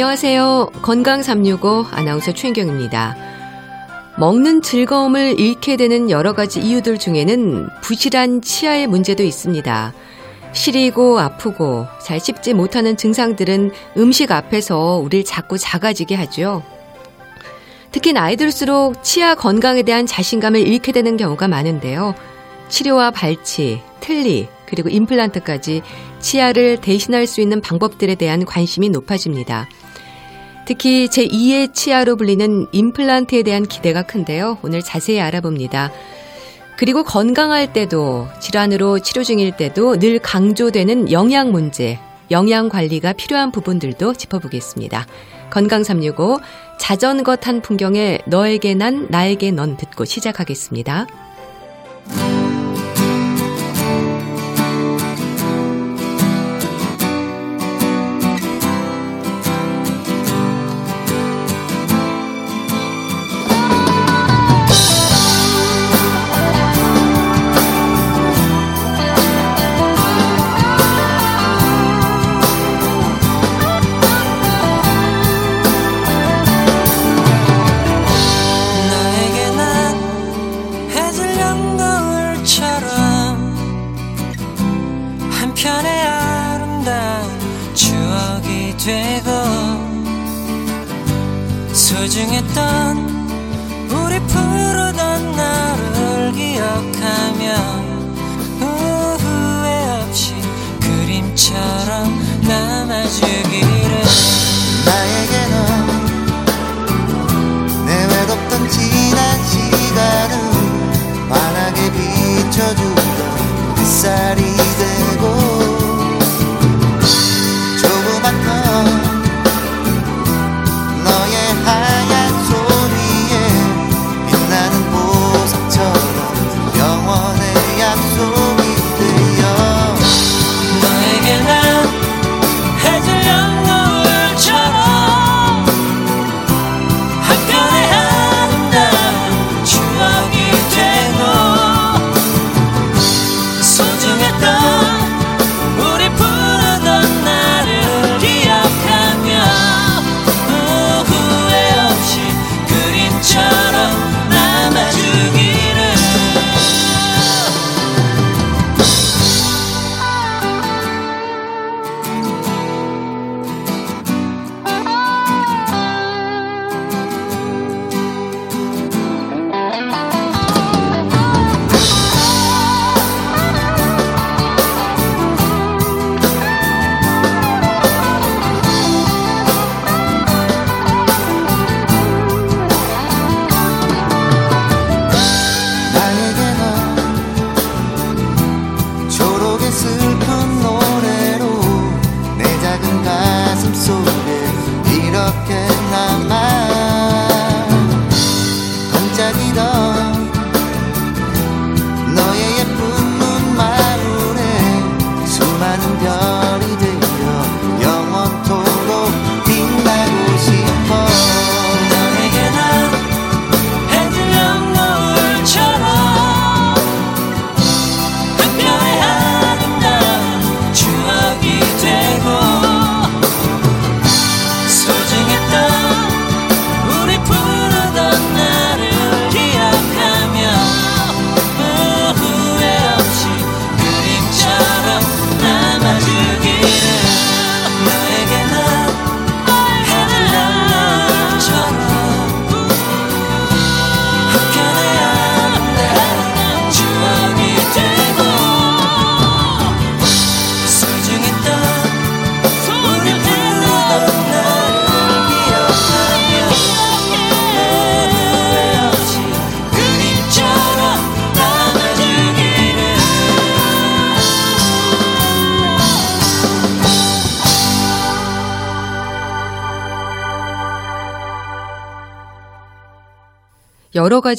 안녕하세요. 0.00 0.70
건강 0.80 1.22
365 1.22 1.84
아나운서 1.90 2.32
최인경입니다. 2.32 3.18
먹는 4.16 4.62
즐거움을 4.62 5.38
잃게 5.38 5.76
되는 5.76 6.08
여러 6.08 6.32
가지 6.32 6.58
이유들 6.58 6.98
중에는 6.98 7.68
부실한 7.82 8.40
치아의 8.40 8.86
문제도 8.86 9.22
있습니다. 9.22 9.92
시리고 10.54 11.20
아프고 11.20 11.84
잘 12.02 12.18
씹지 12.18 12.54
못하는 12.54 12.96
증상들은 12.96 13.72
음식 13.98 14.32
앞에서 14.32 14.96
우리를 15.04 15.26
자꾸 15.26 15.58
작아지게 15.58 16.14
하죠. 16.14 16.62
특히 17.92 18.14
나이 18.14 18.36
들수록 18.36 19.04
치아 19.04 19.34
건강에 19.34 19.82
대한 19.82 20.06
자신감을 20.06 20.60
잃게 20.66 20.92
되는 20.92 21.18
경우가 21.18 21.46
많은데요. 21.46 22.14
치료와 22.70 23.10
발치, 23.10 23.82
틀니, 24.00 24.48
그리고 24.64 24.88
임플란트까지 24.88 25.82
치아를 26.20 26.78
대신할 26.78 27.26
수 27.26 27.42
있는 27.42 27.60
방법들에 27.60 28.14
대한 28.14 28.46
관심이 28.46 28.88
높아집니다. 28.88 29.68
특히 30.70 31.08
제2의 31.08 31.74
치아로 31.74 32.14
불리는 32.14 32.68
임플란트에 32.70 33.42
대한 33.42 33.66
기대가 33.66 34.02
큰데요. 34.02 34.56
오늘 34.62 34.82
자세히 34.82 35.20
알아봅니다. 35.20 35.90
그리고 36.76 37.02
건강할 37.02 37.72
때도 37.72 38.28
질환으로 38.38 39.00
치료 39.00 39.24
중일 39.24 39.56
때도 39.56 39.98
늘 39.98 40.20
강조되는 40.20 41.10
영양 41.10 41.50
문제, 41.50 41.98
영양 42.30 42.68
관리가 42.68 43.14
필요한 43.14 43.50
부분들도 43.50 44.14
짚어보겠습니다. 44.14 45.08
건강 45.50 45.82
365 45.82 46.38
자전거 46.78 47.34
탄 47.34 47.62
풍경에 47.62 48.20
너에게 48.26 48.74
난 48.74 49.08
나에게 49.10 49.50
넌 49.50 49.76
듣고 49.76 50.04
시작하겠습니다. 50.04 51.08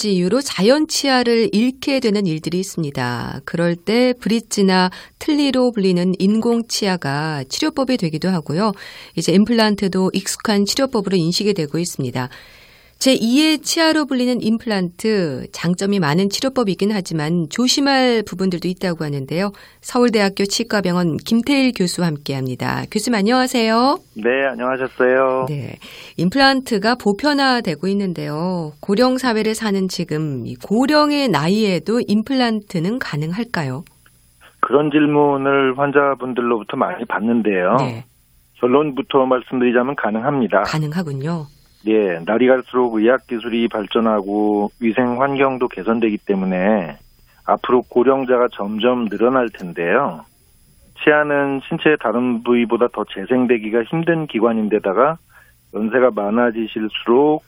가지 0.02 0.14
이유로 0.16 0.42
자연 0.42 0.88
치아를 0.88 1.50
잃게 1.52 2.00
되는 2.00 2.26
일들이 2.26 2.60
있습니다. 2.60 3.42
그럴 3.46 3.76
때 3.76 4.16
브릿지나 4.20 4.90
틀니로 5.20 5.72
불리는 5.72 6.14
인공 6.18 6.64
치아가 6.68 7.44
치료법이 7.48 7.98
되기도 7.98 8.30
하고요. 8.30 8.72
이제 9.16 9.32
임플란트도 9.32 10.10
익숙한 10.14 10.66
치료법으로 10.66 11.18
인식이 11.18 11.54
되고 11.54 11.78
있습니다. 11.78 12.30
제2의 13.02 13.64
치아로 13.64 14.06
불리는 14.06 14.44
임플란트 14.44 15.48
장점이 15.52 16.00
많은 16.00 16.30
치료법이긴 16.30 16.92
하지만 16.92 17.48
조심할 17.50 18.22
부분들도 18.28 18.68
있다고 18.68 19.04
하는데요. 19.04 19.52
서울대학교 19.82 20.46
치과병원 20.46 21.18
김태일 21.18 21.72
교수와 21.76 22.06
함께합니다. 22.06 22.84
교수님 22.92 23.18
안녕하세요. 23.18 23.98
네, 24.18 24.46
안녕하셨어요. 24.52 25.48
네, 25.50 25.78
임플란트가 26.18 26.94
보편화되고 27.02 27.88
있는데요. 27.88 28.74
고령 28.82 29.18
사회를 29.18 29.56
사는 29.56 29.88
지금 29.88 30.44
고령의 30.64 31.30
나이에도 31.30 32.02
임플란트는 32.08 33.00
가능할까요? 33.00 33.84
그런 34.60 34.92
질문을 34.92 35.76
환자분들로부터 35.76 36.78
많이 36.78 37.04
받는데요. 37.06 37.78
네. 37.80 38.06
결론부터 38.60 39.26
말씀드리자면 39.26 39.96
가능합니다. 39.96 40.62
가능하군요. 40.62 41.48
예, 41.88 42.20
날이 42.26 42.48
갈수록 42.48 42.96
의학 42.96 43.28
기술이 43.28 43.68
발전하고 43.68 44.72
위생 44.80 45.22
환경도 45.22 45.68
개선되기 45.68 46.20
때문에 46.20 46.98
앞으로 47.46 47.82
고령자가 47.84 48.50
점점 48.54 49.10
늘어날 49.10 49.50
텐데요. 49.50 50.26
치아는 51.04 51.62
신체의 51.68 51.98
다른 52.00 52.44
부위보다 52.44 52.88
더 52.94 53.04
재생되기가 53.16 53.84
힘든 53.84 54.28
기관인데다가 54.28 55.18
연세가 55.74 56.12
많아지실수록 56.14 57.44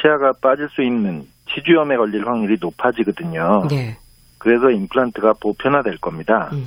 치아가 0.00 0.32
빠질 0.40 0.68
수 0.68 0.82
있는 0.82 1.24
치주염에 1.54 1.96
걸릴 1.96 2.26
확률이 2.26 2.56
높아지거든요. 2.60 3.68
네. 3.70 3.96
그래서 4.38 4.70
임플란트가 4.70 5.34
보편화될 5.40 5.98
겁니다. 5.98 6.50
음. 6.52 6.64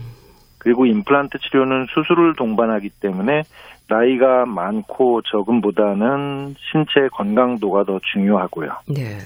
그리고 0.58 0.86
임플란트 0.86 1.38
치료는 1.40 1.88
수술을 1.94 2.36
동반하기 2.36 2.90
때문에 3.02 3.44
나이가 3.90 4.46
많고 4.46 5.22
적음보다는 5.24 6.56
신체 6.72 7.08
건강도가 7.14 7.84
더 7.84 8.00
중요하고요. 8.14 8.70
네. 8.88 9.18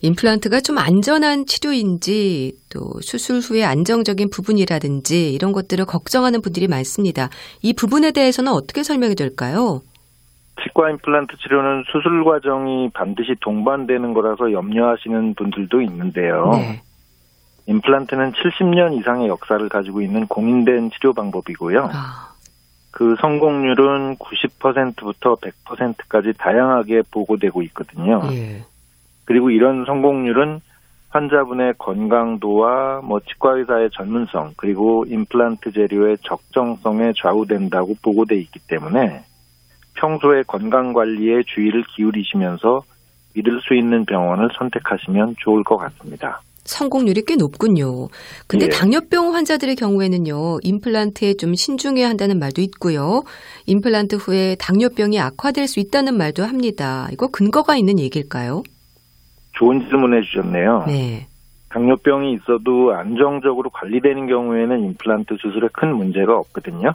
임플란트가 0.00 0.60
좀 0.60 0.78
안전한 0.78 1.46
치료인지 1.46 2.52
또 2.70 3.00
수술 3.00 3.38
후에 3.38 3.64
안정적인 3.64 4.28
부분이라든지 4.30 5.32
이런 5.32 5.52
것들을 5.52 5.84
걱정하는 5.86 6.42
분들이 6.42 6.68
많습니다. 6.68 7.30
이 7.62 7.72
부분에 7.72 8.12
대해서는 8.12 8.52
어떻게 8.52 8.82
설명이 8.82 9.14
될까요? 9.14 9.80
치과 10.62 10.90
임플란트 10.90 11.36
치료는 11.38 11.84
수술 11.90 12.22
과정이 12.24 12.90
반드시 12.92 13.34
동반되는 13.40 14.14
거라서 14.14 14.52
염려하시는 14.52 15.34
분들도 15.34 15.80
있는데요. 15.82 16.50
네. 16.52 16.82
임플란트는 17.66 18.32
70년 18.32 18.98
이상의 19.00 19.28
역사를 19.28 19.66
가지고 19.68 20.02
있는 20.02 20.26
공인된 20.26 20.90
치료 20.90 21.14
방법이고요. 21.14 21.88
아. 21.92 22.33
그 22.94 23.16
성공률은 23.20 24.18
90%부터 24.18 25.34
100%까지 25.34 26.32
다양하게 26.38 27.02
보고되고 27.10 27.62
있거든요. 27.62 28.20
예. 28.30 28.62
그리고 29.24 29.50
이런 29.50 29.84
성공률은 29.84 30.60
환자분의 31.08 31.74
건강도와 31.78 33.00
뭐 33.02 33.18
치과의사의 33.18 33.90
전문성 33.96 34.52
그리고 34.56 35.04
임플란트 35.08 35.72
재료의 35.72 36.18
적정성에 36.22 37.14
좌우된다고 37.20 37.96
보고돼 38.00 38.36
있기 38.36 38.60
때문에 38.68 39.24
평소에 39.94 40.44
건강 40.46 40.92
관리에 40.92 41.42
주의를 41.46 41.82
기울이시면서 41.96 42.82
믿을 43.34 43.60
수 43.62 43.74
있는 43.74 44.04
병원을 44.04 44.50
선택하시면 44.56 45.34
좋을 45.38 45.64
것 45.64 45.78
같습니다. 45.78 46.42
성공률이 46.64 47.22
꽤 47.26 47.36
높군요. 47.36 48.08
근데 48.46 48.66
예. 48.66 48.68
당뇨병 48.70 49.34
환자들의 49.34 49.76
경우에는요, 49.76 50.58
임플란트에 50.62 51.34
좀 51.34 51.54
신중해야 51.54 52.08
한다는 52.08 52.38
말도 52.38 52.62
있고요. 52.62 53.22
임플란트 53.66 54.16
후에 54.16 54.56
당뇨병이 54.58 55.20
악화될 55.20 55.68
수 55.68 55.80
있다는 55.80 56.16
말도 56.16 56.44
합니다. 56.44 57.08
이거 57.12 57.28
근거가 57.28 57.76
있는 57.76 57.98
얘기일까요? 57.98 58.62
좋은 59.52 59.80
질문 59.88 60.14
해 60.14 60.22
주셨네요. 60.22 60.84
네. 60.86 61.26
당뇨병이 61.70 62.34
있어도 62.34 62.92
안정적으로 62.94 63.70
관리되는 63.70 64.26
경우에는 64.26 64.84
임플란트 64.84 65.36
수술에 65.40 65.68
큰 65.72 65.94
문제가 65.96 66.38
없거든요. 66.38 66.94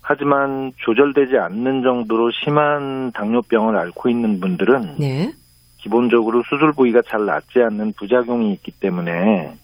하지만 0.00 0.72
조절되지 0.76 1.36
않는 1.36 1.82
정도로 1.82 2.30
심한 2.30 3.12
당뇨병을 3.12 3.76
앓고 3.76 4.08
있는 4.08 4.40
분들은 4.40 4.94
네. 4.98 5.32
기본적으로 5.78 6.42
수술 6.48 6.72
부위가 6.72 7.02
잘 7.02 7.24
낫지 7.24 7.60
않는 7.62 7.92
부작용이 7.94 8.52
있기 8.54 8.72
때문에 8.72 9.54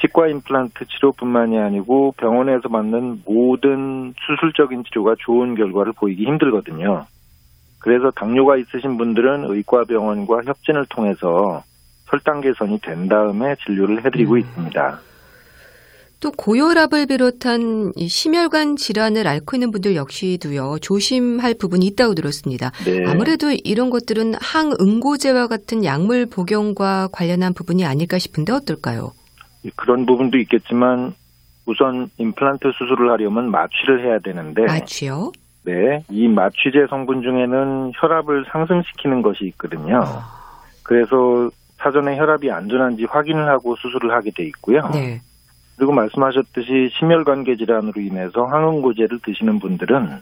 치과 0.00 0.28
임플란트 0.28 0.84
치료뿐만이 0.86 1.58
아니고 1.58 2.12
병원에서 2.18 2.68
받는 2.68 3.22
모든 3.24 4.14
수술적인 4.26 4.84
치료가 4.84 5.14
좋은 5.18 5.54
결과를 5.54 5.92
보이기 5.94 6.24
힘들거든요. 6.24 7.06
그래서 7.78 8.10
당뇨가 8.10 8.56
있으신 8.56 8.98
분들은 8.98 9.44
의과병원과 9.48 10.42
협진을 10.44 10.86
통해서 10.90 11.62
혈당 12.06 12.40
개선이 12.40 12.80
된 12.80 13.08
다음에 13.08 13.56
진료를 13.64 14.04
해드리고 14.04 14.34
음. 14.34 14.38
있습니다. 14.38 15.00
또 16.20 16.30
고혈압을 16.32 17.06
비롯한 17.06 17.92
심혈관 17.96 18.76
질환을 18.76 19.26
앓고 19.26 19.56
있는 19.56 19.70
분들 19.70 19.96
역시도요 19.96 20.78
조심할 20.80 21.54
부분이 21.58 21.86
있다고 21.86 22.14
들었습니다. 22.14 22.70
네. 22.84 23.04
아무래도 23.06 23.50
이런 23.50 23.90
것들은 23.90 24.34
항응고제와 24.40 25.46
같은 25.46 25.84
약물 25.84 26.26
복용과 26.26 27.08
관련한 27.12 27.52
부분이 27.52 27.84
아닐까 27.84 28.18
싶은데 28.18 28.52
어떨까요? 28.52 29.12
그런 29.74 30.06
부분도 30.06 30.38
있겠지만 30.38 31.14
우선 31.66 32.08
임플란트 32.18 32.70
수술을 32.72 33.10
하려면 33.10 33.50
마취를 33.50 34.04
해야 34.04 34.18
되는데 34.20 34.62
마취요? 34.62 35.32
네, 35.64 36.04
이 36.10 36.28
마취제 36.28 36.86
성분 36.88 37.22
중에는 37.22 37.92
혈압을 37.96 38.46
상승시키는 38.52 39.20
것이 39.20 39.44
있거든요. 39.46 39.98
어. 39.98 40.22
그래서 40.84 41.50
사전에 41.78 42.16
혈압이 42.16 42.50
안전한지 42.50 43.04
확인을 43.04 43.48
하고 43.48 43.74
수술을 43.76 44.12
하게 44.12 44.30
돼 44.30 44.44
있고요. 44.44 44.88
네. 44.94 45.20
그리고 45.76 45.92
말씀하셨듯이 45.92 46.90
심혈관계 46.98 47.56
질환으로 47.56 48.00
인해서 48.00 48.44
항응고제를 48.44 49.20
드시는 49.24 49.58
분들은 49.60 50.18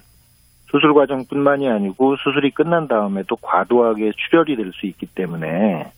수술 0.71 0.93
과정뿐만이 0.95 1.69
아니고 1.69 2.17
수술이 2.17 2.51
끝난 2.51 2.89
다음에도 2.89 3.37
과도하게 3.37 4.13
출혈이 4.17 4.57
될 4.57 4.73
수 4.73 4.87
있기 4.87 5.07
때문에 5.07 5.93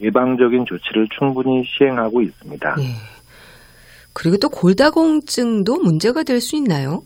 예방적인 0.00 0.66
조치를 0.66 1.08
충분히 1.18 1.64
시행하고 1.64 2.20
있습니다. 2.20 2.74
네. 2.76 2.82
그리고 4.12 4.36
또 4.36 4.50
골다공증도 4.50 5.78
문제가 5.78 6.22
될 6.24 6.40
수 6.40 6.56
있나요? 6.56 7.02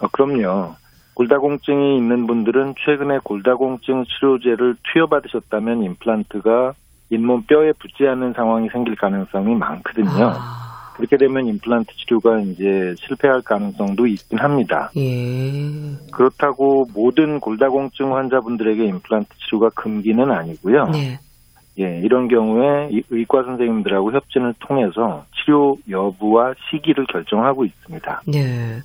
어, 0.00 0.06
그럼요. 0.12 0.74
골다공증이 1.14 1.96
있는 1.96 2.26
분들은 2.28 2.74
최근에 2.84 3.18
골다공증 3.24 4.04
치료제를 4.04 4.76
투여받으셨다면 4.92 5.82
임플란트가 5.82 6.74
잇몸 7.10 7.42
뼈에 7.44 7.72
붙지 7.72 8.06
않는 8.06 8.34
상황이 8.34 8.68
생길 8.68 8.94
가능성이 8.94 9.54
많거든요. 9.56 10.30
아. 10.34 10.65
그렇게 10.96 11.18
되면 11.18 11.46
임플란트 11.46 11.92
치료가 11.96 12.40
이제 12.40 12.94
실패할 12.98 13.42
가능성도 13.42 14.06
있긴 14.06 14.38
합니다. 14.38 14.90
예. 14.96 15.12
그렇다고 16.10 16.86
모든 16.94 17.38
골다공증 17.38 18.16
환자분들에게 18.16 18.82
임플란트 18.84 19.28
치료가 19.44 19.68
금기는 19.70 20.30
아니고요. 20.30 20.86
네. 20.86 21.18
예, 21.78 22.00
이런 22.00 22.28
경우에 22.28 22.88
의과 23.10 23.42
선생님들하고 23.42 24.12
협진을 24.12 24.54
통해서 24.60 25.26
치료 25.34 25.76
여부와 25.90 26.54
시기를 26.70 27.06
결정하고 27.06 27.66
있습니다. 27.66 28.22
네. 28.28 28.80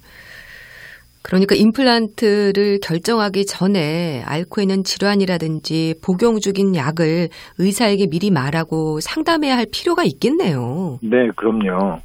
그러니까 1.24 1.56
임플란트를 1.56 2.80
결정하기 2.82 3.46
전에 3.46 4.24
앓고 4.26 4.62
있는 4.62 4.84
질환이라든지 4.84 5.96
복용 6.04 6.40
중인 6.40 6.76
약을 6.76 7.30
의사에게 7.60 8.08
미리 8.10 8.32
말하고 8.32 9.00
상담해야 9.00 9.56
할 9.56 9.66
필요가 9.72 10.04
있겠네요. 10.04 11.00
네, 11.04 11.30
그럼요. 11.36 12.00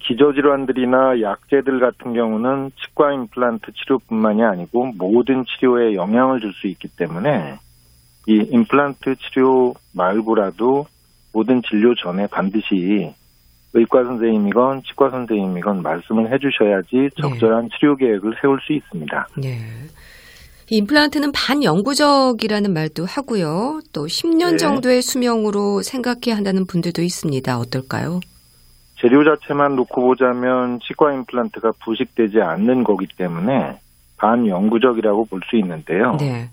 기저질환들이나 0.00 1.20
약제들 1.20 1.78
같은 1.78 2.14
경우는 2.14 2.70
치과 2.82 3.12
임플란트 3.12 3.72
치료뿐만이 3.74 4.42
아니고 4.42 4.92
모든 4.98 5.44
치료에 5.44 5.94
영향을 5.94 6.40
줄 6.40 6.52
수 6.54 6.66
있기 6.66 6.88
때문에 6.96 7.58
이 8.26 8.46
임플란트 8.50 9.16
치료 9.16 9.74
말고라도 9.94 10.86
모든 11.32 11.62
진료 11.62 11.94
전에 11.94 12.26
반드시 12.26 13.12
의과 13.72 14.04
선생님이건 14.04 14.82
치과 14.84 15.10
선생님이건 15.10 15.82
말씀을 15.82 16.32
해주셔야지 16.32 17.10
적절한 17.20 17.62
네. 17.62 17.68
치료 17.78 17.96
계획을 17.96 18.34
세울 18.40 18.60
수 18.60 18.72
있습니다. 18.72 19.28
네. 19.38 19.58
임플란트는 20.72 21.32
반영구적이라는 21.32 22.72
말도 22.72 23.04
하고요. 23.04 23.80
또 23.92 24.06
10년 24.06 24.52
네. 24.52 24.56
정도의 24.56 25.02
수명으로 25.02 25.82
생각해야 25.82 26.36
한다는 26.36 26.64
분들도 26.66 27.02
있습니다. 27.02 27.58
어떨까요? 27.58 28.20
재료 29.00 29.24
자체만 29.24 29.76
놓고 29.76 30.00
보자면 30.02 30.78
치과 30.86 31.12
임플란트가 31.12 31.72
부식되지 31.84 32.40
않는 32.40 32.84
거기 32.84 33.06
때문에 33.16 33.78
반영구적이라고 34.18 35.24
볼 35.24 35.40
수 35.48 35.56
있는데요. 35.56 36.16
네. 36.20 36.50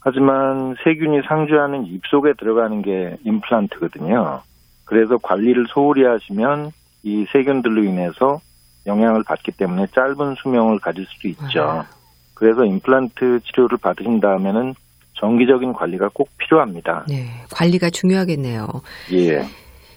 하지만 0.00 0.74
세균이 0.84 1.22
상주하는 1.26 1.86
입 1.86 2.02
속에 2.06 2.34
들어가는 2.38 2.82
게 2.82 3.16
임플란트거든요. 3.24 4.42
그래서 4.84 5.16
관리를 5.18 5.66
소홀히 5.72 6.04
하시면 6.04 6.70
이 7.02 7.24
세균들로 7.32 7.84
인해서 7.84 8.40
영향을 8.86 9.22
받기 9.26 9.52
때문에 9.52 9.86
짧은 9.94 10.34
수명을 10.42 10.78
가질 10.80 11.06
수도 11.06 11.28
있죠. 11.28 11.62
아. 11.62 11.86
그래서 12.34 12.64
임플란트 12.64 13.40
치료를 13.44 13.78
받으신 13.80 14.20
다음에는 14.20 14.74
정기적인 15.14 15.72
관리가 15.72 16.10
꼭 16.12 16.28
필요합니다. 16.38 17.06
네, 17.08 17.26
관리가 17.52 17.90
중요하겠네요. 17.90 18.66
예. 19.12 19.44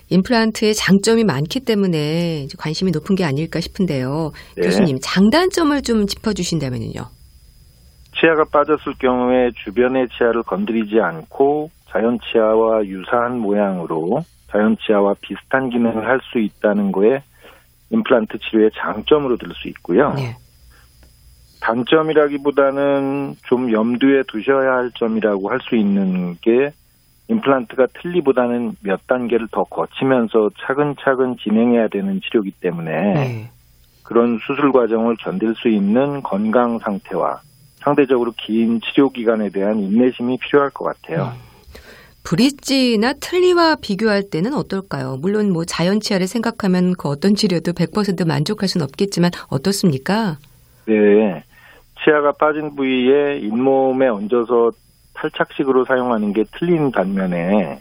임플란트의 0.10 0.74
장점이 0.76 1.26
많기 1.26 1.60
때문에 1.60 2.48
관심이 2.58 2.92
높은 2.92 3.16
게 3.16 3.26
아닐까 3.26 3.60
싶은데요. 3.60 4.32
네. 4.56 4.64
교수님, 4.64 5.00
장단점을 5.02 5.82
좀 5.82 6.06
짚어주신다면요. 6.06 7.02
치아가 8.20 8.46
빠졌을 8.52 8.94
경우에 9.00 9.50
주변의 9.64 10.08
치아를 10.18 10.44
건드리지 10.44 11.00
않고 11.02 11.70
자연 11.92 12.18
치아와 12.20 12.86
유사한 12.86 13.40
모양으로 13.40 14.22
자연 14.52 14.78
치아와 14.78 15.16
비슷한 15.22 15.70
기능을 15.70 16.08
할 16.08 16.20
수 16.32 16.40
있다는 16.40 16.92
거에 16.92 17.22
임플란트 17.90 18.40
치료의 18.40 18.72
장점으로 18.76 19.38
들 19.38 19.54
수 19.54 19.68
있고요. 19.70 20.14
네. 20.14 20.36
단점이라기보다는 21.62 23.36
좀 23.46 23.72
염두에 23.72 24.24
두셔야 24.28 24.74
할 24.74 24.92
점이라고 24.96 25.50
할 25.50 25.60
수 25.62 25.76
있는 25.76 26.38
게 26.42 26.72
임플란트가 27.30 27.88
틀리보다는 28.02 28.76
몇 28.82 29.06
단계를 29.08 29.48
더 29.52 29.64
거치면서 29.66 30.50
차근차근 30.62 31.38
진행해야 31.38 31.88
되는 31.90 32.22
치료이기 32.22 32.52
때문에 32.62 33.14
네. 33.14 33.52
그런 34.04 34.40
수술 34.46 34.72
과정을 34.72 35.18
견딜 35.20 35.54
수 35.56 35.68
있는 35.68 36.22
건강 36.24 36.80
상태와 36.80 37.42
상대적으로 37.78 38.34
긴 38.38 38.80
치료 38.82 39.10
기간에 39.10 39.50
대한 39.50 39.80
인내심이 39.80 40.38
필요할 40.38 40.70
것 40.70 40.86
같아요. 40.86 41.34
음. 41.36 41.47
브릿지나 42.28 43.14
틀니와 43.22 43.78
비교할 43.82 44.24
때는 44.30 44.54
어떨까요? 44.54 45.16
물론 45.22 45.54
뭐 45.54 45.64
자연 45.64 46.02
치아를 46.02 46.28
생각하면 46.28 46.94
그 46.98 47.08
어떤 47.08 47.36
치료도 47.36 47.72
100% 47.72 48.28
만족할 48.28 48.68
수는 48.68 48.84
없겠지만 48.84 49.32
어떻습니까? 49.48 50.36
네. 50.86 51.42
치아가 52.04 52.34
빠진 52.34 52.76
부위에 52.76 53.38
잇몸에 53.38 54.10
얹어서 54.10 54.72
탈착식으로 55.14 55.86
사용하는 55.86 56.34
게 56.34 56.44
틀린 56.52 56.92
반면에 56.92 57.80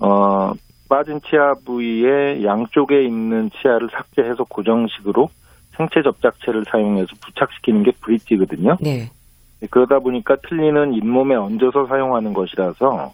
어 0.00 0.52
빠진 0.88 1.20
치아 1.20 1.54
부위에 1.64 2.42
양쪽에 2.42 3.04
있는 3.04 3.48
치아를 3.50 3.88
삭제해서 3.92 4.42
고정식으로 4.42 5.30
생체 5.76 6.02
접착체를 6.02 6.64
사용해서 6.68 7.06
부착시키는 7.24 7.84
게 7.84 7.92
브릿지거든요. 8.00 8.76
네. 8.80 9.08
그러다 9.70 10.00
보니까 10.00 10.36
틀니는 10.48 10.94
잇몸에 10.94 11.36
얹어서 11.36 11.86
사용하는 11.86 12.34
것이라서 12.34 13.12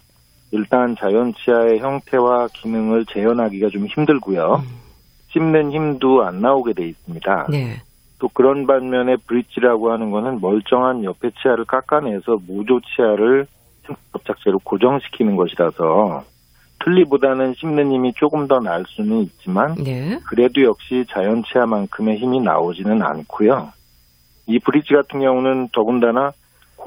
일단 0.51 0.95
자연 0.97 1.33
치아의 1.33 1.79
형태와 1.79 2.47
기능을 2.53 3.05
재현하기가 3.05 3.69
좀 3.69 3.85
힘들고요. 3.87 4.63
음. 4.63 4.79
씹는 5.29 5.71
힘도 5.71 6.23
안 6.23 6.41
나오게 6.41 6.73
돼 6.73 6.87
있습니다. 6.87 7.47
네. 7.51 7.81
또 8.17 8.27
그런 8.29 8.65
반면에 8.65 9.15
브릿지라고 9.27 9.91
하는 9.91 10.11
거는 10.11 10.41
멀쩡한 10.41 11.03
옆에 11.03 11.31
치아를 11.41 11.65
깎아내서 11.65 12.39
모조 12.47 12.81
치아를 12.81 13.47
접착제로 14.11 14.59
고정시키는 14.59 15.35
것이라서 15.35 16.23
틀리보다는 16.83 17.55
씹는 17.57 17.91
힘이 17.91 18.13
조금 18.13 18.47
더 18.47 18.59
날 18.59 18.83
수는 18.87 19.21
있지만 19.23 19.75
네. 19.75 20.19
그래도 20.27 20.63
역시 20.63 21.05
자연 21.09 21.43
치아만큼의 21.43 22.17
힘이 22.17 22.39
나오지는 22.41 23.01
않고요. 23.01 23.71
이 24.47 24.59
브릿지 24.59 24.93
같은 24.93 25.19
경우는 25.19 25.69
더군다나 25.73 26.31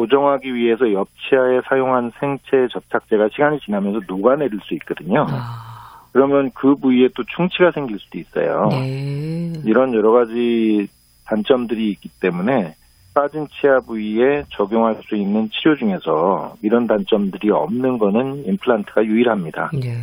고정하기 0.02 0.52
위해서 0.52 0.92
옆 0.92 1.06
치아에 1.16 1.60
사용한 1.68 2.10
생체 2.18 2.66
접착제가 2.72 3.28
시간이 3.32 3.60
지나면서 3.60 4.00
녹아내릴 4.08 4.58
수 4.64 4.74
있거든요. 4.74 5.24
아. 5.28 6.08
그러면 6.12 6.50
그 6.54 6.74
부위에 6.74 7.08
또 7.14 7.22
충치가 7.36 7.70
생길 7.70 8.00
수도 8.00 8.18
있어요. 8.18 8.66
네. 8.70 9.52
이런 9.64 9.94
여러 9.94 10.10
가지 10.10 10.88
단점들이 11.24 11.90
있기 11.90 12.08
때문에 12.20 12.74
빠진 13.14 13.46
치아 13.48 13.78
부위에 13.78 14.42
적용할 14.50 15.00
수 15.04 15.14
있는 15.14 15.48
치료 15.50 15.76
중에서 15.76 16.56
이런 16.62 16.88
단점들이 16.88 17.50
없는 17.50 17.98
거는 17.98 18.44
임플란트가 18.46 19.04
유일합니다. 19.04 19.70
네. 19.72 19.94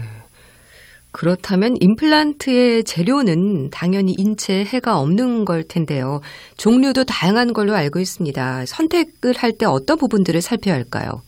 그렇다면 1.12 1.75
임플란트의 1.80 2.84
재료는 2.84 3.72
당연히 3.72 4.13
인체에 4.18 4.63
해가 4.66 5.00
없는 5.00 5.44
걸 5.46 5.63
텐데요. 5.63 6.22
종류도 6.58 7.06
다양한 7.06 7.54
걸로 7.54 7.74
알고 7.74 8.00
있습니다. 8.00 8.66
선택을 8.66 9.34
할 9.38 9.54
때 9.54 9.66
어떤 9.66 9.98
부분들을 9.98 10.42
살펴야 10.42 10.75
할까요? 10.75 11.22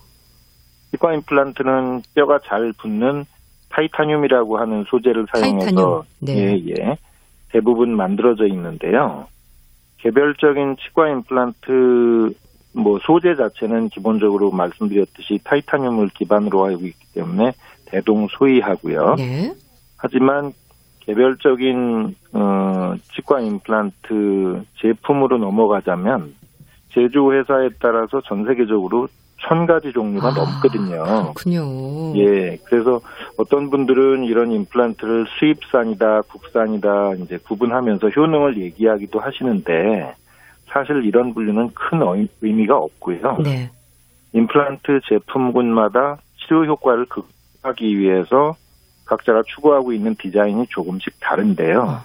치과 0.92 1.14
임플란트는 1.14 2.04
뼈가 2.14 2.40
잘 2.46 2.72
붙는 2.74 3.26
타이타늄이라고 3.70 4.58
하는 4.60 4.84
소재를 4.90 5.26
사용해서 5.34 6.06
네. 6.20 6.36
예, 6.38 6.64
예, 6.70 6.98
대부분 7.50 7.96
만들어져 7.96 8.46
있는데요. 8.48 9.28
개별적인 9.98 10.78
치과 10.78 11.10
임플란트 11.10 12.34
뭐 12.74 13.00
소재 13.04 13.36
자체는 13.36 13.90
기본적으로 13.90 14.52
말씀드렸듯이 14.52 15.40
타이타늄을 15.44 16.10
기반으로 16.10 16.66
하고 16.66 16.86
있기 16.86 17.06
때문에 17.14 17.54
대동소이하고요. 17.86 19.16
네. 19.18 19.54
하지만 20.02 20.52
개별적인 21.02 22.16
어, 22.34 22.94
치과 23.14 23.40
임플란트 23.40 24.64
제품으로 24.80 25.38
넘어가자면 25.38 26.34
제조 26.90 27.34
회사에 27.34 27.70
따라서 27.80 28.22
전 28.22 28.46
세계적으로 28.46 29.08
천 29.38 29.66
가지 29.66 29.92
종류가 29.92 30.30
아, 30.30 30.32
넘거든요. 30.32 31.34
그렇군요. 31.34 32.18
예, 32.18 32.58
그래서 32.66 33.02
어떤 33.38 33.70
분들은 33.70 34.24
이런 34.24 34.52
임플란트를 34.52 35.26
수입산이다, 35.40 36.22
국산이다 36.24 37.16
이제 37.16 37.38
구분하면서 37.38 38.10
효능을 38.10 38.62
얘기하기도 38.62 39.20
하시는데 39.20 40.16
사실 40.72 41.04
이런 41.06 41.34
분류는 41.34 41.72
큰 41.74 42.02
의미가 42.42 42.78
없고요. 42.78 43.38
네. 43.44 43.70
임플란트 44.34 45.02
제품군마다 45.10 46.18
치료 46.38 46.66
효과를 46.66 47.06
극하기 47.06 47.98
위해서 47.98 48.56
각자가 49.12 49.44
추구하고 49.46 49.92
있는 49.92 50.16
디자인이 50.16 50.68
조금씩 50.70 51.20
다른데요. 51.20 51.82
어. 51.82 52.02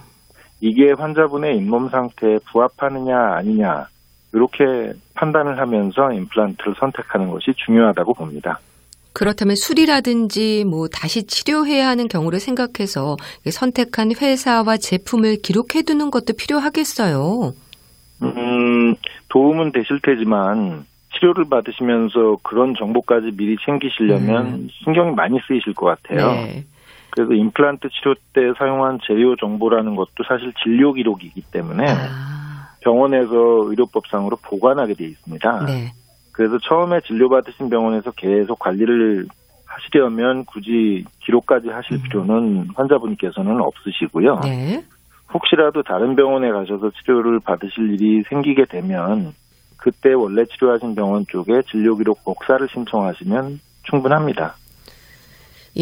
이게 0.59 0.91
환자분의 0.91 1.55
잇몸 1.57 1.89
상태에 1.89 2.39
부합하느냐 2.51 3.17
아니냐 3.35 3.87
이렇게 4.33 4.91
판단을 5.13 5.57
하면서 5.57 6.11
임플란트를 6.11 6.75
선택하는 6.79 7.29
것이 7.29 7.53
중요하다고 7.65 8.13
봅니다. 8.13 8.59
그렇다면 9.13 9.55
수리라든지 9.55 10.65
뭐 10.65 10.87
다시 10.87 11.25
치료해야 11.25 11.87
하는 11.87 12.07
경우를 12.07 12.39
생각해서 12.39 13.15
선택한 13.49 14.11
회사와 14.19 14.77
제품을 14.77 15.37
기록해 15.37 15.83
두는 15.83 16.11
것도 16.11 16.33
필요하겠어요. 16.37 17.53
음, 18.23 18.95
도움은 19.29 19.71
되실 19.71 19.99
테지만 20.01 20.85
치료를 21.15 21.45
받으시면서 21.49 22.37
그런 22.43 22.75
정보까지 22.77 23.31
미리 23.37 23.55
챙기시려면 23.65 24.45
음. 24.45 24.67
신경이 24.83 25.15
많이 25.15 25.39
쓰이실 25.47 25.73
것 25.73 25.85
같아요. 25.85 26.31
네. 26.31 26.65
그래서 27.17 27.33
임플란트 27.33 27.89
치료 27.89 28.13
때 28.33 28.41
사용한 28.59 28.99
재료 29.07 29.35
정보라는 29.35 29.95
것도 29.95 30.23
사실 30.27 30.53
진료 30.63 30.93
기록이기 30.93 31.41
때문에 31.51 31.83
아. 31.87 32.69
병원에서 32.81 33.33
의료법상으로 33.65 34.37
보관하게 34.43 34.93
돼 34.93 35.05
있습니다. 35.05 35.65
네. 35.65 35.91
그래서 36.31 36.59
처음에 36.59 37.01
진료받으신 37.01 37.71
병원에서 37.71 38.11
계속 38.11 38.59
관리를 38.59 39.25
하시려면 39.65 40.45
굳이 40.45 41.05
기록까지 41.25 41.69
하실 41.69 41.93
음. 41.93 42.03
필요는 42.03 42.67
환자분께서는 42.75 43.61
없으시고요. 43.61 44.41
네. 44.43 44.83
혹시라도 45.33 45.81
다른 45.81 46.15
병원에 46.15 46.51
가셔서 46.51 46.91
치료를 46.91 47.39
받으실 47.39 47.93
일이 47.93 48.21
생기게 48.29 48.65
되면 48.69 49.33
그때 49.77 50.13
원래 50.13 50.45
치료하신 50.45 50.93
병원 50.93 51.25
쪽에 51.27 51.63
진료 51.71 51.95
기록 51.95 52.23
복사를 52.23 52.65
신청하시면 52.69 53.59
충분합니다. 53.83 54.55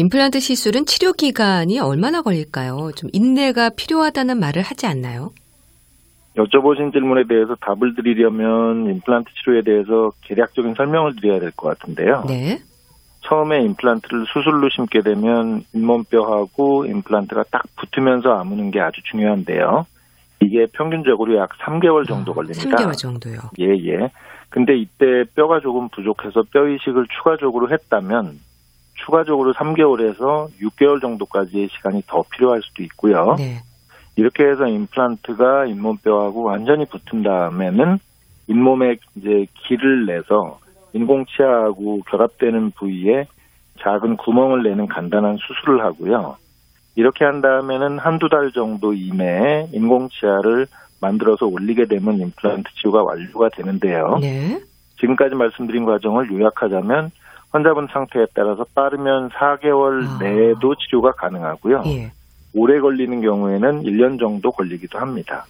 임플란트 0.00 0.40
시술은 0.40 0.84
치료 0.84 1.14
기간이 1.14 1.80
얼마나 1.80 2.20
걸릴까요? 2.20 2.90
좀 2.94 3.08
인내가 3.14 3.70
필요하다는 3.70 4.38
말을 4.38 4.60
하지 4.60 4.86
않나요? 4.86 5.30
여쭤보신 6.36 6.92
질문에 6.92 7.24
대해서 7.26 7.54
답을 7.54 7.94
드리려면 7.94 8.90
임플란트 8.90 9.30
치료에 9.42 9.62
대해서 9.62 10.10
개략적인 10.20 10.74
설명을 10.74 11.16
드려야 11.16 11.40
될 11.40 11.50
것 11.52 11.68
같은데요. 11.78 12.24
네. 12.28 12.58
처음에 13.22 13.62
임플란트를 13.62 14.26
수술로 14.34 14.68
심게 14.68 15.00
되면 15.00 15.62
잇몸뼈하고 15.74 16.84
임플란트가 16.84 17.44
딱 17.50 17.62
붙으면서 17.76 18.34
아무는 18.34 18.70
게 18.70 18.80
아주 18.80 19.00
중요한데요. 19.10 19.86
이게 20.42 20.66
평균적으로 20.74 21.38
약 21.38 21.48
3개월 21.64 22.06
정도 22.06 22.32
아, 22.32 22.34
걸립니다. 22.34 22.76
3개월 22.76 22.92
정도요. 22.98 23.38
예, 23.60 23.68
예. 23.70 24.10
근데 24.50 24.76
이때 24.76 25.24
뼈가 25.34 25.60
조금 25.60 25.88
부족해서 25.88 26.42
뼈 26.52 26.68
이식을 26.68 27.06
추가적으로 27.16 27.70
했다면 27.70 28.38
추가적으로 29.06 29.54
3개월에서 29.54 30.48
6개월 30.60 31.00
정도까지의 31.00 31.68
시간이 31.68 32.02
더 32.08 32.24
필요할 32.30 32.60
수도 32.62 32.82
있고요. 32.82 33.36
네. 33.38 33.60
이렇게 34.16 34.44
해서 34.44 34.66
임플란트가 34.66 35.66
잇몸뼈하고 35.66 36.42
완전히 36.42 36.84
붙은 36.86 37.22
다음에는 37.22 37.98
잇몸에 38.48 38.96
이제 39.14 39.46
길을 39.66 40.06
내서 40.06 40.58
인공치아하고 40.92 42.02
결합되는 42.10 42.72
부위에 42.72 43.26
작은 43.80 44.16
구멍을 44.16 44.62
내는 44.62 44.86
간단한 44.86 45.36
수술을 45.36 45.84
하고요. 45.84 46.36
이렇게 46.96 47.24
한 47.24 47.42
다음에는 47.42 47.98
한두 47.98 48.28
달 48.28 48.50
정도 48.52 48.94
이내에 48.94 49.68
인공치아를 49.72 50.66
만들어서 51.00 51.46
올리게 51.46 51.84
되면 51.84 52.18
임플란트 52.18 52.70
치료가 52.74 53.04
완료가 53.04 53.50
되는데요. 53.50 54.18
네. 54.20 54.58
지금까지 54.98 55.34
말씀드린 55.34 55.84
과정을 55.84 56.32
요약하자면 56.32 57.10
환자분 57.56 57.88
상태에 57.90 58.26
따라서 58.34 58.66
빠르면 58.74 59.30
4개월 59.30 60.06
아. 60.06 60.18
내에도 60.20 60.74
치료가 60.74 61.12
가능하고요. 61.12 61.84
예. 61.86 62.12
오래 62.54 62.78
걸리는 62.80 63.20
경우에는 63.22 63.82
1년 63.82 64.18
정도 64.18 64.52
걸리기도 64.52 64.98
합니다. 64.98 65.46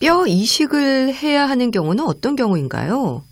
뼈 0.00 0.26
이식을 0.26 1.14
해야 1.14 1.48
하는 1.48 1.70
경우는 1.70 2.04
어떤 2.04 2.34
경우인가요? 2.34 3.22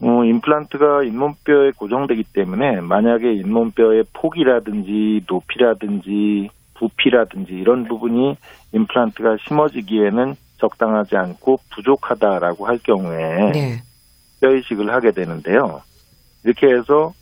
어, 0.00 0.24
임플란트가 0.24 1.04
잇몸뼈에 1.04 1.72
고정되기 1.72 2.24
때문에 2.32 2.80
만약에 2.80 3.32
잇몸뼈의 3.34 4.04
폭이라든지 4.12 5.24
높이라든지 5.28 6.50
부피라든지 6.74 7.52
이런 7.52 7.84
부분이 7.84 8.36
임플란트가 8.72 9.36
심어지기에는 9.46 10.34
적당하지 10.58 11.16
않고 11.16 11.58
부족하다라고 11.74 12.66
할 12.66 12.78
경우에 12.78 13.50
네. 13.52 13.82
뼈 14.40 14.54
이식을 14.54 14.92
하게 14.92 15.10
되는데요. 15.10 15.82
이렇게 16.44 16.68
해서 16.68 17.06
어, 17.06 17.21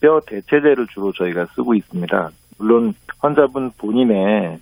뼈 0.00 0.20
대체제를 0.26 0.86
주로 0.92 1.12
저희가 1.12 1.46
쓰고 1.54 1.74
있습니다. 1.74 2.30
물론 2.58 2.94
환자분 3.18 3.72
본인의 3.76 4.58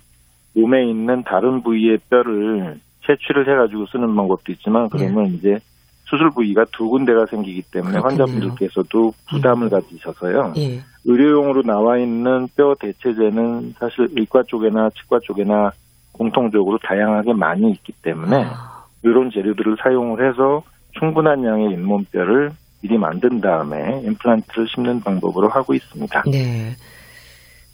몸에 0.55 0.85
있는 0.85 1.23
다른 1.23 1.61
부위의 1.61 1.99
뼈를 2.09 2.79
채취를 3.05 3.47
해가지고 3.47 3.85
쓰는 3.87 4.15
방법도 4.15 4.51
있지만 4.53 4.89
그러면 4.89 5.25
네. 5.25 5.29
이제 5.35 5.59
수술 6.05 6.29
부위가 6.31 6.65
두 6.73 6.89
군데가 6.89 7.25
생기기 7.25 7.61
때문에 7.71 7.99
그렇군요. 7.99 8.23
환자분들께서도 8.23 9.13
부담을 9.29 9.67
예. 9.67 9.69
가지셔서요. 9.69 10.53
예. 10.57 10.81
의료용으로 11.05 11.61
나와 11.63 11.97
있는 11.97 12.47
뼈 12.55 12.75
대체제는 12.79 13.75
사실 13.79 14.09
의과 14.15 14.43
쪽에나 14.43 14.89
치과 14.89 15.19
쪽에나 15.23 15.71
공통적으로 16.11 16.77
다양하게 16.79 17.33
많이 17.33 17.71
있기 17.71 17.93
때문에 18.01 18.43
아. 18.43 18.85
이런 19.03 19.31
재료들을 19.31 19.77
사용을 19.81 20.27
해서 20.27 20.61
충분한 20.99 21.45
양의 21.45 21.71
잇몸뼈를 21.71 22.51
미리 22.81 22.97
만든 22.97 23.39
다음에 23.41 24.01
임플란트를 24.05 24.67
심는 24.73 25.01
방법으로 25.01 25.49
하고 25.49 25.73
있습니다. 25.73 26.23
네. 26.31 26.75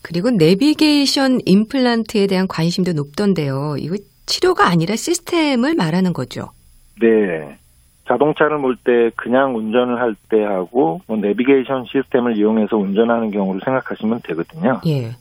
그리고 0.01 0.29
내비게이션 0.31 1.41
임플란트에 1.45 2.27
대한 2.27 2.47
관심도 2.47 2.93
높던데요. 2.93 3.75
이거 3.79 3.95
치료가 4.25 4.67
아니라 4.67 4.95
시스템을 4.95 5.75
말하는 5.75 6.13
거죠. 6.13 6.51
네. 7.01 7.57
자동차를 8.07 8.57
몰 8.57 8.77
때 8.77 9.11
그냥 9.17 9.55
운전을 9.55 9.99
할 9.99 10.15
때 10.29 10.43
하고 10.43 11.01
뭐 11.07 11.17
내비게이션 11.17 11.85
시스템을 11.91 12.37
이용해서 12.37 12.77
운전하는 12.77 13.31
경우를 13.31 13.59
생각하시면 13.65 14.21
되거든요. 14.23 14.79
예. 14.87 15.11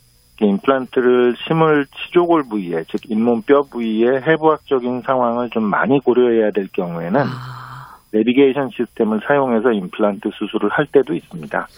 임플란트를 0.40 1.34
심을 1.46 1.86
치조골 1.86 2.44
부위에 2.48 2.84
즉 2.88 3.00
잇몸 3.08 3.42
뼈 3.42 3.62
부위의 3.62 4.22
해부학적인 4.22 5.02
상황을 5.02 5.50
좀 5.50 5.64
많이 5.64 5.98
고려해야 6.00 6.50
될 6.52 6.68
경우에는 6.72 7.20
아. 7.22 7.75
내비게이션 8.16 8.70
시스템을 8.70 9.20
사용해서 9.26 9.72
임플란트 9.72 10.30
수술을 10.34 10.70
할 10.70 10.86
때도 10.86 11.14
있습니다. 11.14 11.68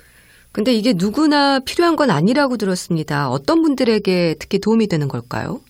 근데 0.52 0.72
이게 0.72 0.94
누구나 0.96 1.60
필요한 1.60 1.96
건 1.96 2.10
아니라고 2.10 2.56
들었습니다. 2.56 3.28
어떤 3.28 3.62
분들에게 3.62 4.36
특히 4.38 4.58
도움이 4.58 4.88
되는 4.88 5.08
걸까요? 5.08 5.60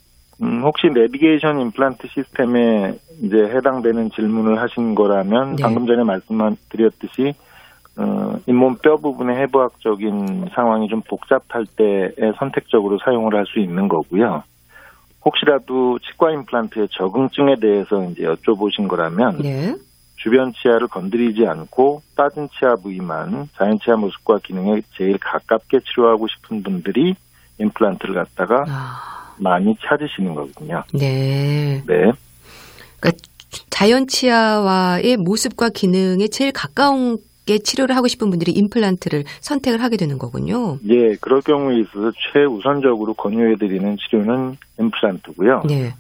음, 0.43 0.63
혹시 0.63 0.87
내비게이션 0.89 1.61
임플란트 1.61 2.07
시스템에 2.09 2.95
이제 3.23 3.37
해당되는 3.37 4.11
질문을 4.13 4.61
하신 4.61 4.95
거라면 4.95 5.57
네. 5.57 5.63
방금 5.63 5.87
전에 5.87 6.05
말씀드렸듯이 6.05 7.35
어, 7.97 8.39
잇몸 8.47 8.77
뼈 8.77 8.97
부분의 8.97 9.37
해부학적인 9.37 10.51
상황이 10.55 10.87
좀 10.89 11.03
복잡할 11.03 11.67
때에 11.67 12.33
선택적으로 12.39 12.99
사용을 13.05 13.35
할 13.35 13.45
수 13.47 13.59
있는 13.59 13.89
거고요. 13.89 14.45
혹시라도 15.25 15.99
치과 15.99 16.31
임플란트의 16.31 16.89
적응증에 16.93 17.57
대해서 17.61 18.05
이제 18.05 18.23
여쭤보신 18.23 18.87
거라면 18.87 19.39
네. 19.43 19.75
주변 20.19 20.53
치아를 20.53 20.89
건드리지 20.89 21.47
않고 21.47 22.03
빠진 22.17 22.49
치아 22.59 22.75
부위만 22.77 23.49
자연 23.57 23.79
치아 23.83 23.97
모습과 23.97 24.41
기능에 24.45 24.83
제일 24.97 25.19
가깝게 25.19 25.81
치료하고 25.81 26.27
싶은 26.29 26.63
분들이 26.63 27.15
임플란트를 27.59 28.15
갖다가 28.15 28.65
아. 28.69 29.35
많이 29.39 29.77
찾으시는 29.81 30.35
거거든요. 30.35 30.83
네. 30.93 31.83
네. 31.87 32.13
그러니까 33.01 33.13
자연 33.71 34.07
치아와의 34.07 35.17
모습과 35.17 35.71
기능에 35.71 36.29
제일 36.29 36.53
가까운 36.53 37.19
게 37.47 37.59
치료를 37.59 37.97
하고 37.97 38.09
싶은 38.09 38.29
분들이 38.29 38.53
임플란트를 38.53 39.25
선택을 39.41 39.83
하게 39.83 39.97
되는 39.97 40.19
거군요. 40.19 40.79
예, 40.87 41.15
그럴 41.17 41.41
경우에 41.41 41.81
있어서 41.81 42.13
최우선적으로 42.33 43.15
권유해드리는 43.15 43.97
치료는 43.97 44.59
임플란트고요. 44.79 45.63
네. 45.67 45.95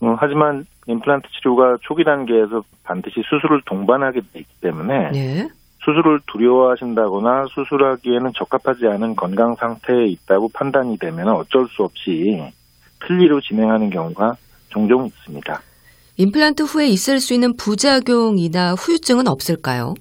어, 0.00 0.16
하지만 0.18 0.66
임플란트 0.86 1.28
치료가 1.30 1.76
초기 1.82 2.04
단계에서 2.04 2.62
반드시 2.82 3.22
수술을 3.28 3.62
동반하게 3.64 4.20
되기 4.32 4.46
때문에 4.60 5.10
네. 5.12 5.48
수술을 5.84 6.20
두려워하신다거나 6.26 7.46
수술하기에는 7.50 8.32
적합하지 8.34 8.86
않은 8.86 9.16
건강 9.16 9.54
상태에 9.56 10.06
있다고 10.06 10.50
판단이 10.52 10.98
되면 10.98 11.28
어쩔 11.28 11.66
수 11.68 11.82
없이 11.82 12.42
틀니로 13.06 13.40
진행하는 13.40 13.90
경우가 13.90 14.36
종종 14.68 15.06
있습니다. 15.06 15.60
임플란트 16.16 16.62
후에 16.64 16.86
있을 16.88 17.20
수 17.20 17.34
있는 17.34 17.56
부작용이나 17.56 18.74
후유증은 18.74 19.26
없을까요? 19.26 19.94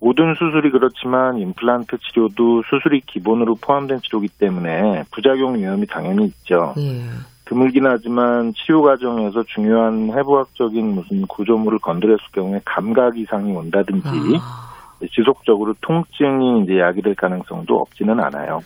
모든 0.00 0.34
수술이 0.34 0.70
그렇지만 0.70 1.38
임플란트 1.38 1.96
치료도 1.98 2.62
수술이 2.68 3.00
기본으로 3.06 3.56
포함된 3.56 4.00
치료이기 4.02 4.28
때문에 4.38 5.04
부작용 5.10 5.56
위험이 5.56 5.86
당연히 5.86 6.26
있죠. 6.26 6.74
예. 6.78 7.02
드물긴 7.48 7.86
하지만 7.86 8.52
치료 8.54 8.82
과정에서 8.82 9.42
중요한 9.44 10.10
해부학적인 10.10 10.94
무슨 10.94 11.26
구조물을 11.26 11.78
건드렸을 11.78 12.22
경우에 12.32 12.60
감각 12.64 13.18
이상이 13.18 13.52
온다든지 13.52 14.06
아. 14.40 14.68
지속적으로 15.14 15.74
통증이 15.80 16.64
이제 16.64 16.78
야기될 16.78 17.14
가능성도 17.14 17.76
없지는 17.76 18.20
않아요. 18.20 18.60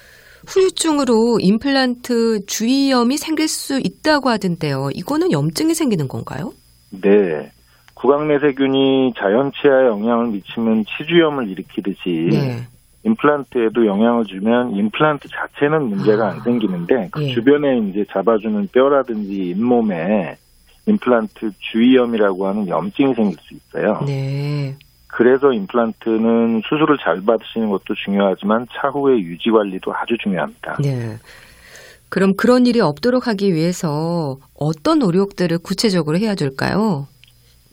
후유증으로 0.49 1.39
임플란트 1.41 2.47
주위염이 2.47 3.17
생길 3.19 3.47
수 3.47 3.79
있다고 3.79 4.29
하던데요. 4.31 4.89
이거는 4.95 5.31
염증이 5.31 5.75
생기는 5.75 6.09
건가요? 6.09 6.53
네. 6.91 7.53
구강내세균이 7.95 9.13
자연 9.17 9.53
치아에 9.53 9.87
영향을 9.87 10.29
미치면 10.29 10.85
치주염을 10.87 11.49
일으키듯이 11.49 12.29
네. 12.33 12.67
임플란트에도 13.05 13.87
영향을 13.87 14.25
주면 14.27 14.77
임플란트 14.77 15.29
자체는 15.29 15.83
문제가 15.85 16.27
아. 16.27 16.31
안 16.31 16.41
생기는데 16.41 17.09
그 17.11 17.21
네. 17.21 17.35
주변에 17.35 17.79
이제 17.79 18.05
잡아주는 18.11 18.69
뼈라든지 18.73 19.51
잇몸에 19.51 20.37
임플란트 20.87 21.53
주위염이라고 21.59 22.47
하는 22.47 22.69
염증이 22.69 23.15
생길 23.15 23.39
수 23.41 23.55
있어요. 23.55 24.01
네. 24.07 24.77
그래서 25.09 25.53
임플란트는 25.53 26.63
수술을 26.65 26.97
잘 27.03 27.21
받으시는 27.21 27.69
것도 27.71 27.95
중요하지만 28.05 28.67
차후의 28.73 29.21
유지 29.21 29.51
관리도 29.51 29.93
아주 29.95 30.17
중요합니다. 30.23 30.79
네. 30.83 31.19
그럼 32.09 32.35
그런 32.37 32.67
일이 32.67 32.81
없도록 32.81 33.27
하기 33.27 33.55
위해서 33.55 34.39
어떤 34.55 34.99
노력들을 34.99 35.59
구체적으로 35.59 36.19
해야 36.19 36.35
될까요? 36.35 37.07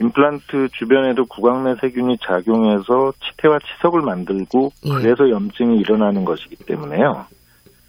임플란트 0.01 0.69
주변에도 0.73 1.25
구강 1.25 1.65
내 1.65 1.75
세균이 1.79 2.17
작용해서 2.25 3.13
치태와 3.19 3.59
치석을 3.59 4.01
만들고 4.01 4.71
예. 4.85 4.89
그래서 4.89 5.29
염증이 5.29 5.77
일어나는 5.79 6.23
것이기 6.25 6.55
때문에요. 6.65 7.25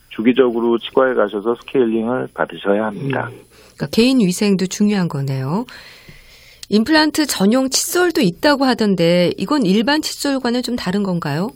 주기적으로 0.08 0.76
치과에 0.78 1.14
가셔서 1.14 1.54
스케일링을 1.62 2.28
받으셔야 2.34 2.86
합니다. 2.86 3.28
음. 3.30 3.40
그러니까 3.76 3.86
개인 3.92 4.20
위생도 4.20 4.66
중요한 4.66 5.08
거네요. 5.08 5.64
임플란트 6.68 7.26
전용 7.26 7.68
칫솔도 7.68 8.20
있다고 8.20 8.64
하던데 8.64 9.32
이건 9.38 9.64
일반 9.64 10.02
칫솔과는 10.02 10.62
좀 10.62 10.76
다른 10.76 11.02
건가요? 11.02 11.50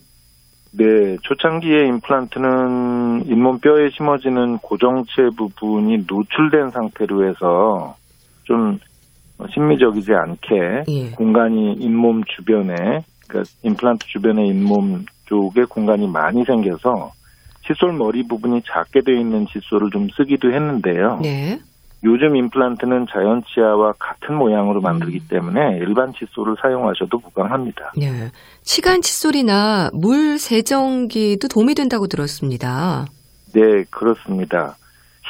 네, 0.73 1.17
초창기에 1.23 1.87
임플란트는 1.87 3.27
잇몸 3.27 3.61
뼈에 3.61 3.91
심어지는 3.91 4.59
고정체 4.59 5.31
부분이 5.37 6.05
노출된 6.09 6.71
상태로 6.71 7.29
해서 7.29 7.97
좀 8.43 8.79
심미적이지 9.53 10.13
않게 10.13 10.85
예. 10.89 11.11
공간이 11.11 11.75
잇몸 11.75 12.23
주변에 12.25 13.05
그러니까 13.29 13.51
임플란트 13.63 14.07
주변에 14.07 14.47
잇몸 14.47 15.05
쪽에 15.27 15.65
공간이 15.65 16.07
많이 16.07 16.45
생겨서 16.45 17.13
칫솔 17.67 17.95
머리 17.95 18.27
부분이 18.27 18.63
작게 18.67 19.01
되어 19.01 19.15
있는 19.15 19.47
칫솔을 19.47 19.91
좀 19.91 20.09
쓰기도 20.17 20.53
했는데요. 20.53 21.21
네. 21.23 21.59
요즘 22.05 22.37
임플란트는 22.37 23.07
자연 23.11 23.43
치아와 23.47 23.95
같은 23.99 24.35
모양으로 24.37 24.83
만들기 24.83 25.21
음. 25.21 25.27
때문에 25.29 25.79
일반 25.79 26.13
칫솔을 26.13 26.57
사용하셔도 26.61 27.19
무방합니다. 27.19 27.93
네. 27.97 28.31
치간 28.63 29.01
칫솔이나 29.01 29.91
물 29.95 30.39
세정기도 30.39 31.49
도움이 31.49 31.75
된다고 31.75 32.07
들었습니다. 32.07 33.07
네, 33.55 33.85
그렇습니다. 33.91 34.77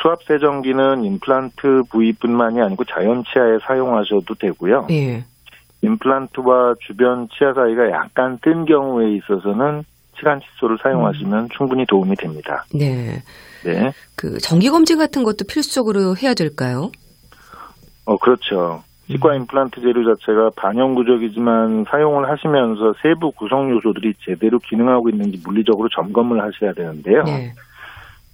수압 0.03 0.23
세정기는 0.25 1.05
임플란트 1.05 1.85
부위뿐만이 1.91 2.61
아니고 2.61 2.85
자연 2.85 3.25
치아에 3.25 3.59
사용하셔도 3.67 4.35
되고요. 4.35 4.87
네. 4.89 5.25
임플란트와 5.83 6.75
주변 6.81 7.29
치아 7.29 7.53
사이가 7.53 7.91
약간 7.91 8.39
뜬 8.43 8.65
경우에 8.65 9.13
있어서는 9.17 9.85
치간 10.17 10.41
칫솔을 10.41 10.79
사용하시면 10.83 11.45
음. 11.45 11.49
충분히 11.57 11.85
도움이 11.87 12.17
됩니다. 12.17 12.65
네. 12.75 13.23
네. 13.65 13.93
그 14.17 14.39
정기 14.39 14.71
검진 14.71 14.99
같은 14.99 15.25
것도 15.25 15.45
필수적으로 15.49 16.17
해야 16.17 16.35
될까요? 16.35 16.91
어 18.05 18.17
그렇죠. 18.17 18.83
치과 19.11 19.35
임플란트 19.35 19.81
재료 19.81 20.17
자체가 20.17 20.51
반영구적이지만 20.57 21.85
사용을 21.91 22.31
하시면서 22.31 22.95
세부 23.03 23.33
구성 23.33 23.71
요소들이 23.71 24.15
제대로 24.25 24.59
기능하고 24.59 25.11
있는지 25.11 25.41
물리적으로 25.45 25.89
점검을 25.91 26.41
하셔야 26.41 26.73
되는데요. 26.73 27.23
네. 27.25 27.53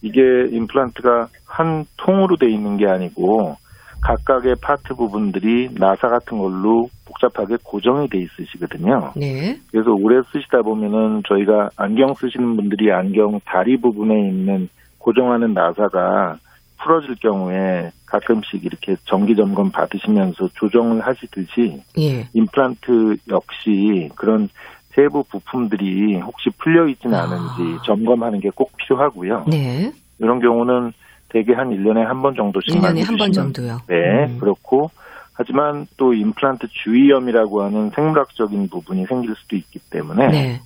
이게 0.03 0.21
임플란트가 0.51 1.29
한 1.47 1.85
통으로 1.97 2.37
돼 2.37 2.49
있는 2.51 2.77
게 2.77 2.87
아니고 2.87 3.57
각각의 4.01 4.57
파트 4.63 4.95
부분들이 4.95 5.69
나사 5.75 6.09
같은 6.09 6.39
걸로 6.39 6.89
복잡하게 7.05 7.57
고정이 7.63 8.09
돼 8.09 8.19
있으시거든요. 8.19 9.13
네. 9.15 9.59
그래서 9.71 9.91
오래 9.91 10.21
쓰시다 10.33 10.63
보면은 10.63 11.23
저희가 11.29 11.71
안경 11.77 12.15
쓰시는 12.15 12.57
분들이 12.57 12.91
안경 12.93 13.41
다리 13.45 13.77
부분에 13.77 14.15
있는 14.29 14.69
고정하는 14.99 15.53
나사가 15.53 16.39
풀어질 16.79 17.17
경우에 17.17 17.91
가끔씩 18.07 18.65
이렇게 18.65 18.97
정기 19.05 19.37
점검 19.37 19.71
받으시면서 19.71 20.49
조정을 20.55 21.01
하시듯이 21.03 21.83
예. 21.99 22.27
임플란트 22.33 23.17
역시 23.29 24.09
그런 24.15 24.49
세부 24.95 25.23
부품들이 25.25 26.19
혹시 26.21 26.51
풀려 26.59 26.87
있지는 26.89 27.17
아. 27.19 27.23
않은지 27.25 27.79
점검하는 27.87 28.41
게 28.41 28.51
꼭 28.55 28.73
필요하고요. 28.77 29.45
네. 29.49 29.93
이런 30.19 30.41
경우는 30.41 30.93
대개 31.29 31.55
한 31.55 31.71
1년에 31.71 32.01
한 32.05 32.21
번 32.23 32.35
정도씩 32.35 32.75
1년에 32.75 33.05
한 33.05 33.17
번 33.17 33.33
정도요. 33.33 33.79
네, 33.89 34.25
음. 34.27 34.39
그렇고 34.39 34.91
하지만 35.33 35.87
또 35.97 36.13
임플란트 36.13 36.67
주위염이라고 36.85 37.63
하는 37.63 37.91
생물학적인 37.95 38.69
부분이 38.69 39.07
생길 39.07 39.35
수도 39.37 39.57
있기 39.57 39.79
때문에 39.91 40.29
네. 40.29 40.61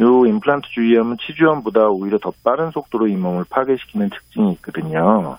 요 0.00 0.26
임플란트 0.26 0.68
주위염은 0.74 1.16
치주염보다 1.26 1.88
오히려 1.88 2.18
더 2.18 2.32
빠른 2.44 2.70
속도로 2.70 3.08
잇몸을 3.08 3.44
파괴시키는 3.50 4.10
특징이 4.10 4.52
있거든요. 4.52 5.38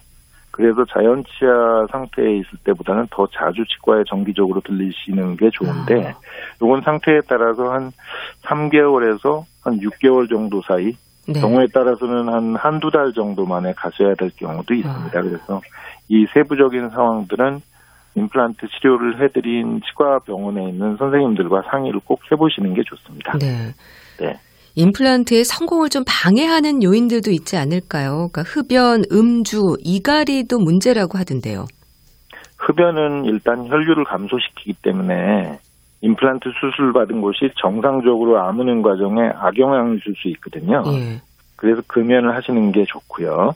그래서 0.53 0.85
자연 0.85 1.23
치아 1.23 1.87
상태에 1.91 2.37
있을 2.37 2.59
때보다는 2.63 3.07
더 3.09 3.27
자주 3.27 3.65
치과에 3.65 4.03
정기적으로 4.07 4.61
들리시는 4.61 5.35
게 5.35 5.49
좋은데 5.51 6.09
아. 6.09 6.13
요건 6.61 6.83
상태에 6.83 7.21
따라서 7.27 7.71
한 7.71 7.91
3개월에서 8.43 9.45
한 9.63 9.79
6개월 9.79 10.29
정도 10.29 10.61
사이 10.61 10.95
네. 11.27 11.41
경우에 11.41 11.65
따라서는 11.73 12.29
한 12.29 12.55
한두 12.55 12.91
달 12.91 13.13
정도 13.13 13.47
만에 13.47 13.73
가셔야 13.73 14.13
될 14.13 14.29
경우도 14.35 14.75
있습니다. 14.75 15.19
아. 15.19 15.21
그래서 15.23 15.61
이 16.07 16.27
세부적인 16.31 16.91
상황들은 16.91 17.61
임플란트 18.15 18.67
치료를 18.67 19.23
해드린 19.23 19.81
치과 19.81 20.19
병원에 20.19 20.69
있는 20.69 20.97
선생님들과 20.97 21.63
상의를 21.71 21.99
꼭 22.05 22.21
해보시는 22.31 22.75
게 22.75 22.83
좋습니다. 22.83 23.39
네. 23.39 23.73
네. 24.19 24.39
임플란트의 24.75 25.43
성공을 25.43 25.89
좀 25.89 26.03
방해하는 26.07 26.81
요인들도 26.81 27.31
있지 27.31 27.57
않을까요? 27.57 28.29
그러니까 28.31 28.41
흡연, 28.41 29.03
음주, 29.11 29.77
이갈이도 29.79 30.57
문제라고 30.59 31.17
하던데요. 31.17 31.65
흡연은 32.57 33.25
일단 33.25 33.67
혈류를 33.67 34.03
감소시키기 34.05 34.73
때문에 34.81 35.59
임플란트 36.01 36.49
수술 36.59 36.91
받은 36.93 37.21
곳이 37.21 37.51
정상적으로 37.61 38.41
아무는 38.41 38.81
과정에 38.81 39.29
악영향을 39.35 39.99
줄 39.99 40.15
수 40.15 40.27
있거든요. 40.29 40.83
예. 40.87 41.21
그래서 41.55 41.81
금연을 41.87 42.35
하시는 42.35 42.71
게 42.71 42.83
좋고요. 42.85 43.51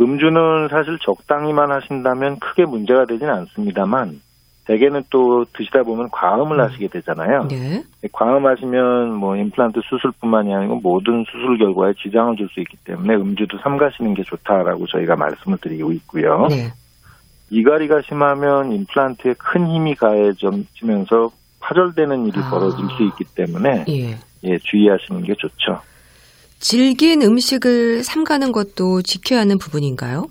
음주는 0.00 0.68
사실 0.68 0.98
적당히만 1.04 1.70
하신다면 1.70 2.38
크게 2.40 2.64
문제가 2.66 3.04
되지는 3.06 3.32
않습니다만 3.32 4.20
대개는 4.66 5.02
또 5.10 5.44
드시다 5.56 5.82
보면 5.82 6.08
과음을 6.10 6.58
음. 6.58 6.64
하시게 6.64 6.88
되잖아요. 6.88 7.48
네. 7.48 7.82
과음하시면 8.12 9.14
뭐 9.14 9.36
임플란트 9.36 9.80
수술뿐만이 9.84 10.54
아니고 10.54 10.76
모든 10.76 11.24
수술 11.30 11.58
결과에 11.58 11.92
지장을 12.00 12.36
줄 12.36 12.48
수 12.52 12.60
있기 12.60 12.76
때문에 12.84 13.14
음주도 13.14 13.58
삼가시는 13.58 14.14
게 14.14 14.22
좋다라고 14.22 14.86
저희가 14.86 15.16
말씀을 15.16 15.58
드리고 15.58 15.92
있고요. 15.92 16.46
네. 16.48 16.72
이갈이가 17.50 18.02
심하면 18.02 18.72
임플란트에 18.72 19.34
큰 19.38 19.66
힘이 19.66 19.94
가해지면서 19.94 21.30
파절되는 21.60 22.26
일이 22.26 22.38
아. 22.40 22.50
벌어질 22.50 22.84
수 22.96 23.02
있기 23.04 23.24
때문에 23.34 23.84
예. 23.88 24.18
예, 24.44 24.58
주의하시는 24.58 25.22
게 25.22 25.34
좋죠. 25.34 25.80
질긴 26.58 27.22
음식을 27.22 28.04
삼가는 28.04 28.52
것도 28.52 29.02
지켜야 29.02 29.40
하는 29.40 29.58
부분인가요? 29.58 30.28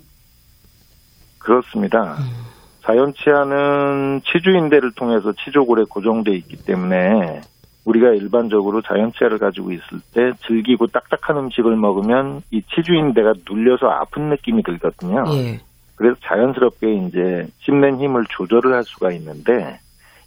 그렇습니다. 1.38 2.16
음. 2.18 2.51
자연치아는 2.84 4.22
치주인대를 4.24 4.92
통해서 4.92 5.32
치조골에 5.32 5.84
고정돼 5.88 6.32
있기 6.32 6.64
때문에 6.64 7.40
우리가 7.84 8.10
일반적으로 8.10 8.80
자연치아를 8.82 9.38
가지고 9.38 9.72
있을 9.72 10.00
때 10.12 10.32
질기고 10.46 10.88
딱딱한 10.88 11.36
음식을 11.36 11.76
먹으면 11.76 12.42
이 12.50 12.62
치주인대가 12.74 13.34
눌려서 13.48 13.88
아픈 13.88 14.28
느낌이 14.30 14.62
들거든요. 14.62 15.24
예. 15.32 15.60
그래서 15.96 16.16
자연스럽게 16.24 16.94
이제 17.06 17.46
씹는 17.60 18.00
힘을 18.00 18.24
조절을 18.30 18.72
할 18.72 18.84
수가 18.84 19.12
있는데 19.12 19.78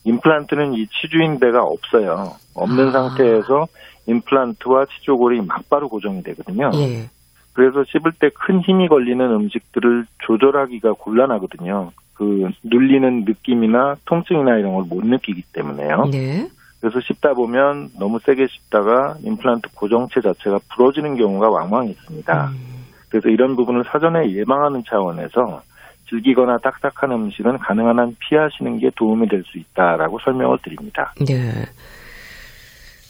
임플란트는 0.03 0.73
이 0.73 0.87
치주인대가 0.87 1.63
없어요. 1.63 2.33
없는 2.53 2.89
아. 2.89 2.91
상태에서 2.91 3.67
임플란트와 4.07 4.85
치조골이 4.85 5.41
막바로 5.41 5.89
고정이 5.89 6.23
되거든요. 6.23 6.71
예. 6.75 7.09
그래서 7.53 7.83
씹을 7.85 8.11
때 8.19 8.29
큰 8.33 8.59
힘이 8.61 8.87
걸리는 8.89 9.25
음식들을 9.25 10.05
조절하기가 10.25 10.93
곤란하거든요. 10.93 11.91
그 12.15 12.49
눌리는 12.63 13.25
느낌이나 13.25 13.95
통증이나 14.05 14.57
이런 14.57 14.73
걸 14.73 14.85
못 14.89 15.05
느끼기 15.05 15.43
때문에요. 15.53 16.05
네. 16.11 16.47
그래서 16.79 16.99
씹다 17.01 17.33
보면 17.33 17.89
너무 17.99 18.19
세게 18.19 18.47
씹다가 18.47 19.17
임플란트 19.23 19.69
고정체 19.75 20.21
자체가 20.21 20.59
부러지는 20.73 21.15
경우가 21.17 21.49
왕왕 21.49 21.87
있습니다. 21.89 22.47
음. 22.53 22.85
그래서 23.09 23.29
이런 23.29 23.55
부분을 23.55 23.83
사전에 23.85 24.31
예방하는 24.31 24.83
차원에서 24.87 25.61
질기거나 26.09 26.57
딱딱한 26.59 27.11
음식은 27.11 27.57
가능한 27.57 27.97
한 27.99 28.15
피하시는 28.19 28.79
게 28.79 28.91
도움이 28.95 29.27
될 29.27 29.43
수 29.43 29.57
있다라고 29.57 30.19
설명을 30.23 30.59
드립니다. 30.63 31.13
네. 31.27 31.51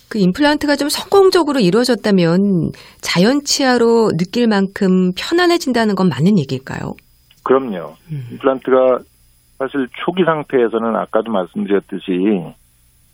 그 0.08 0.20
임플란트가 0.20 0.76
좀 0.78 0.88
성공적으로 0.88 1.60
이루어졌다면 1.60 2.72
자연 3.02 3.44
치아로 3.44 4.12
느낄 4.18 4.48
만큼 4.48 5.12
편안해진다는 5.18 5.96
건 5.96 6.08
맞는 6.10 6.40
얘기일까요? 6.40 6.94
그럼요. 7.46 7.96
음. 8.12 8.28
임플란트가 8.32 9.00
사실 9.60 9.88
초기 10.04 10.24
상태에서는 10.26 10.96
아까도 10.96 11.32
말씀드렸듯이 11.32 12.44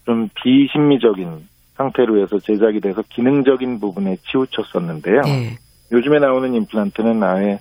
좀 0.05 0.29
비심미적인 0.33 1.47
상태로 1.75 2.21
해서 2.21 2.39
제작이 2.39 2.79
돼서 2.79 3.03
기능적인 3.09 3.79
부분에 3.79 4.17
치우쳤었는데요. 4.29 5.21
네. 5.21 5.57
요즘에 5.91 6.19
나오는 6.19 6.53
임플란트는 6.53 7.21
아예 7.21 7.59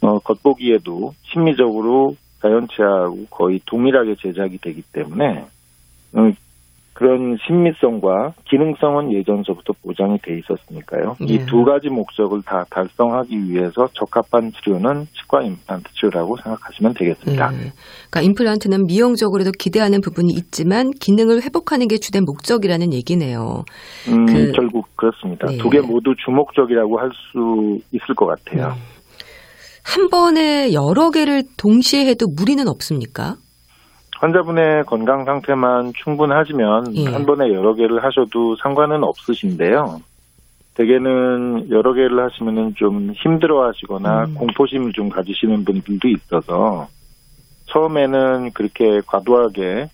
어, 0.00 0.18
겉보기에도 0.18 1.14
심미적으로 1.22 2.16
자연치하고 2.40 3.26
거의 3.30 3.60
동일하게 3.66 4.16
제작이 4.16 4.58
되기 4.58 4.82
때문에 4.92 5.44
음, 6.16 6.34
그런 6.98 7.36
신미성과 7.46 8.34
기능성은 8.50 9.12
예전서부터 9.12 9.72
보장이 9.84 10.18
돼 10.18 10.36
있었으니까요. 10.36 11.14
네. 11.20 11.34
이두 11.34 11.62
가지 11.62 11.88
목적을 11.88 12.42
다 12.42 12.64
달성하기 12.70 13.48
위해서 13.48 13.86
적합한 13.94 14.50
치료는 14.50 15.06
치과 15.14 15.42
임플란트 15.42 15.92
치료라고 15.94 16.36
생각하시면 16.42 16.94
되겠습니다. 16.94 17.50
네. 17.52 17.56
그러니까 18.10 18.20
임플란트는 18.22 18.86
미용적으로도 18.86 19.52
기대하는 19.60 20.00
부분이 20.00 20.32
있지만 20.32 20.90
기능을 20.90 21.42
회복하는 21.44 21.86
게 21.86 21.98
주된 21.98 22.24
목적이라는 22.26 22.92
얘기네요. 22.92 23.62
음, 24.08 24.26
그, 24.26 24.50
결국 24.50 24.88
그렇습니다. 24.96 25.46
네. 25.46 25.58
두개 25.58 25.78
모두 25.80 26.16
주목적이라고 26.24 26.98
할 26.98 27.10
수 27.30 27.78
있을 27.92 28.14
것 28.16 28.26
같아요. 28.26 28.74
음. 28.74 28.98
한 29.84 30.08
번에 30.10 30.72
여러 30.72 31.10
개를 31.10 31.44
동시에 31.56 32.06
해도 32.06 32.26
무리는 32.36 32.66
없습니까? 32.66 33.36
환자분의 34.20 34.84
건강 34.84 35.24
상태만 35.24 35.92
충분하시면 35.94 36.96
예. 36.96 37.04
한 37.06 37.24
번에 37.24 37.52
여러 37.52 37.74
개를 37.74 38.02
하셔도 38.02 38.56
상관은 38.56 39.04
없으신데요. 39.04 40.00
대개는 40.74 41.70
여러 41.70 41.92
개를 41.92 42.24
하시면은 42.24 42.74
좀 42.76 43.12
힘들어 43.12 43.66
하시거나 43.66 44.24
음. 44.26 44.34
공포심을 44.34 44.92
좀 44.92 45.08
가지시는 45.08 45.64
분들도 45.64 46.08
있어서 46.08 46.88
처음에는 47.66 48.52
그렇게 48.52 49.00
과도하게 49.06 49.88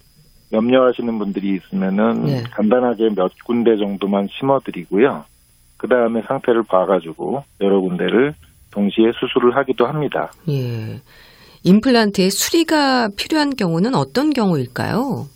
염려하시는 0.52 1.18
분들이 1.18 1.56
있으면은 1.56 2.24
네. 2.24 2.42
간단하게 2.50 3.14
몇 3.14 3.32
군데 3.44 3.76
정도만 3.76 4.28
심어드리고요. 4.30 5.24
그 5.76 5.88
다음에 5.88 6.22
상태를 6.22 6.62
봐가지고 6.62 7.44
여러 7.60 7.80
군데를 7.80 8.34
동시에 8.70 9.12
수술을 9.18 9.56
하기도 9.56 9.86
합니다. 9.86 10.30
예. 10.48 11.00
임플란트의 11.64 12.30
수리가 12.30 13.08
필요한 13.16 13.56
경우는 13.56 13.94
어떤 13.94 14.30
경우일까요? 14.30 15.26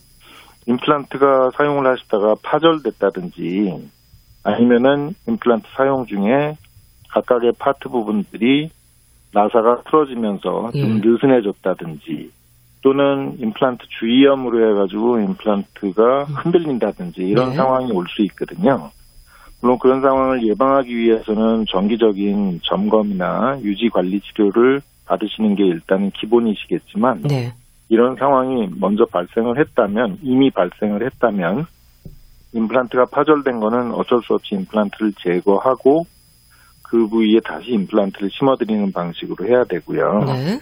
임플란트가 0.66 1.52
사용을 1.56 1.86
하시다가 1.86 2.36
파절됐다든지 2.42 3.88
아니면은 4.44 5.14
임플란트 5.26 5.66
사용 5.74 6.04
중에 6.06 6.56
각각의 7.08 7.52
파트 7.58 7.88
부분들이 7.88 8.70
나사가 9.32 9.82
틀어지면서 9.84 10.72
좀 10.72 10.80
예. 10.80 11.00
느슨해졌다든지 11.02 12.30
또는 12.82 13.36
임플란트 13.40 13.84
주위염으로 13.98 14.70
해가지고 14.70 15.20
임플란트가 15.20 16.24
음. 16.28 16.34
흔들린다든지 16.34 17.22
이런 17.22 17.50
네. 17.50 17.56
상황이 17.56 17.90
올 17.90 18.06
수 18.08 18.22
있거든요. 18.24 18.90
물론 19.60 19.78
그런 19.78 20.02
상황을 20.02 20.46
예방하기 20.46 20.94
위해서는 20.94 21.64
정기적인 21.68 22.60
점검이나 22.62 23.58
유지 23.62 23.88
관리 23.88 24.20
치료를 24.20 24.82
받으시는 25.08 25.54
게 25.54 25.64
일단 25.64 26.10
기본이시겠지만 26.10 27.22
네. 27.22 27.52
이런 27.88 28.16
상황이 28.16 28.68
먼저 28.76 29.06
발생을 29.06 29.58
했다면 29.58 30.18
이미 30.22 30.50
발생을 30.50 31.04
했다면 31.04 31.66
임플란트가 32.52 33.06
파절된 33.06 33.60
거는 33.60 33.92
어쩔 33.92 34.22
수 34.22 34.34
없이 34.34 34.54
임플란트를 34.54 35.12
제거하고 35.22 36.04
그 36.82 37.06
부위에 37.08 37.40
다시 37.44 37.72
임플란트를 37.72 38.30
심어드리는 38.30 38.92
방식으로 38.92 39.46
해야 39.46 39.64
되고요. 39.64 40.24
네. 40.26 40.60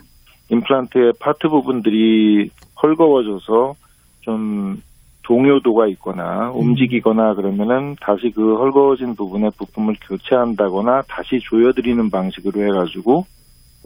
임플란트의 0.51 1.15
파트 1.21 1.49
부분들이 1.49 2.51
헐거워져서 2.81 3.75
좀 4.21 4.83
동요도가 5.27 5.89
있거나 5.89 6.51
음. 6.51 6.61
움직이거나 6.61 7.35
그러면은 7.35 7.97
다시 8.01 8.31
그 8.35 8.55
헐거워진 8.57 9.17
부분의 9.17 9.51
부품을 9.59 9.97
교체한다거나 10.07 11.03
다시 11.09 11.41
조여드리는 11.41 12.11
방식으로 12.11 12.63
해가지고 12.63 13.27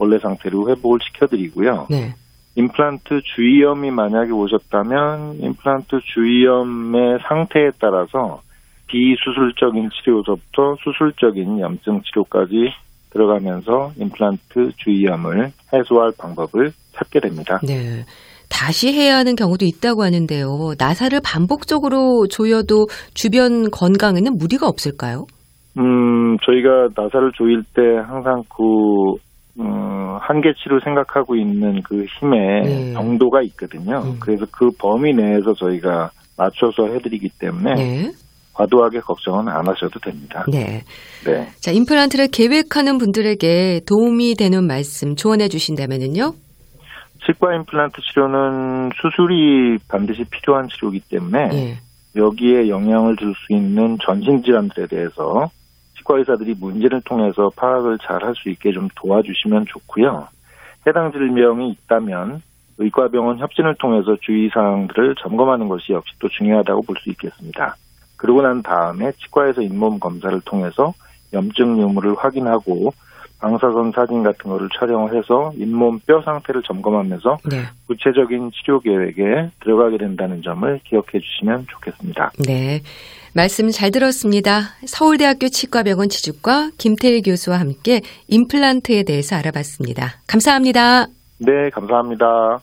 원래 0.01 0.17
상태로 0.17 0.67
회복을 0.69 0.97
시켜드리고요. 1.03 1.85
네. 1.91 2.15
임플란트 2.55 3.21
주위염이 3.35 3.91
만약에 3.91 4.31
오셨다면 4.31 5.35
임플란트 5.39 5.99
주위염의 6.03 7.19
상태에 7.27 7.69
따라서 7.79 8.41
비수술적인 8.87 9.89
치료서부터 9.91 10.75
수술적인 10.83 11.59
염증 11.59 12.01
치료까지 12.01 12.73
들어가면서 13.11 13.91
임플란트 13.95 14.71
주위염을 14.77 15.51
해소할 15.71 16.13
방법을 16.17 16.71
찾게 16.93 17.19
됩니다. 17.19 17.59
네. 17.63 18.03
다시 18.49 18.91
해야 18.91 19.17
하는 19.17 19.35
경우도 19.35 19.65
있다고 19.65 20.03
하는데요. 20.03 20.73
나사를 20.77 21.17
반복적으로 21.23 22.27
조여도 22.27 22.87
주변 23.13 23.69
건강에는 23.69 24.37
무리가 24.37 24.67
없을까요? 24.67 25.25
음, 25.77 26.37
저희가 26.39 26.89
나사를 26.95 27.31
조일 27.33 27.63
때 27.73 27.81
항상 28.05 28.43
그 28.49 29.15
어, 29.59 30.17
한계치로 30.21 30.79
생각하고 30.83 31.35
있는 31.35 31.81
그 31.83 32.05
힘의 32.19 32.61
네. 32.63 32.93
정도가 32.93 33.41
있거든요. 33.43 33.99
음. 33.99 34.17
그래서 34.19 34.45
그 34.51 34.71
범위 34.77 35.13
내에서 35.13 35.53
저희가 35.53 36.11
맞춰서 36.37 36.87
해드리기 36.87 37.29
때문에 37.39 37.73
네. 37.75 38.11
과도하게 38.53 38.99
걱정은 39.01 39.47
안 39.47 39.67
하셔도 39.67 39.99
됩니다. 39.99 40.45
네. 40.51 40.83
네. 41.25 41.49
자, 41.59 41.71
임플란트를 41.71 42.27
계획하는 42.29 42.97
분들에게 42.97 43.81
도움이 43.87 44.35
되는 44.35 44.65
말씀 44.65 45.15
조언해 45.15 45.47
주신다면요? 45.47 46.33
치과 47.25 47.53
임플란트 47.55 48.01
치료는 48.01 48.89
수술이 48.99 49.77
반드시 49.87 50.23
필요한 50.31 50.67
치료이기 50.69 51.01
때문에 51.09 51.47
네. 51.49 51.77
여기에 52.15 52.67
영향을 52.67 53.15
줄 53.17 53.33
수 53.33 53.53
있는 53.53 53.97
전신 54.05 54.43
질환들에 54.43 54.87
대해서 54.87 55.49
치과 56.01 56.17
의사들이 56.17 56.55
문제를 56.59 57.01
통해서 57.01 57.49
파악을 57.55 57.99
잘 57.99 58.23
할 58.23 58.35
수 58.35 58.49
있게 58.49 58.71
좀 58.71 58.87
도와주시면 58.95 59.65
좋고요. 59.67 60.27
해당 60.87 61.11
질병이 61.11 61.69
있다면 61.71 62.41
의과병원 62.77 63.37
협진을 63.37 63.75
통해서 63.75 64.15
주의사항들을 64.21 65.15
점검하는 65.21 65.67
것이 65.67 65.93
역시 65.93 66.13
또 66.19 66.27
중요하다고 66.27 66.81
볼 66.83 66.95
수 66.97 67.09
있겠습니다. 67.11 67.75
그러고 68.17 68.41
난 68.41 68.61
다음에 68.61 69.11
치과에서 69.13 69.61
잇몸 69.61 69.99
검사를 69.99 70.39
통해서 70.41 70.93
염증 71.33 71.79
유무를 71.79 72.15
확인하고 72.17 72.91
방사선 73.39 73.91
사진 73.95 74.21
같은 74.21 74.51
거를 74.51 74.69
촬영을 74.77 75.15
해서 75.15 75.51
잇몸 75.55 75.99
뼈 75.99 76.21
상태를 76.21 76.61
점검하면서 76.61 77.37
네. 77.49 77.63
구체적인 77.87 78.51
치료 78.51 78.79
계획에 78.79 79.49
들어가게 79.61 79.97
된다는 79.97 80.43
점을 80.43 80.79
기억해 80.83 81.19
주시면 81.19 81.65
좋겠습니다. 81.67 82.31
네. 82.45 82.81
말씀 83.33 83.69
잘 83.71 83.91
들었습니다. 83.91 84.75
서울대학교 84.85 85.47
치과병원 85.47 86.09
치주과 86.09 86.69
김태일 86.77 87.21
교수와 87.21 87.59
함께 87.59 88.01
임플란트에 88.27 89.03
대해서 89.03 89.37
알아봤습니다. 89.37 90.15
감사합니다. 90.27 91.07
네, 91.37 91.69
감사합니다. 91.73 92.61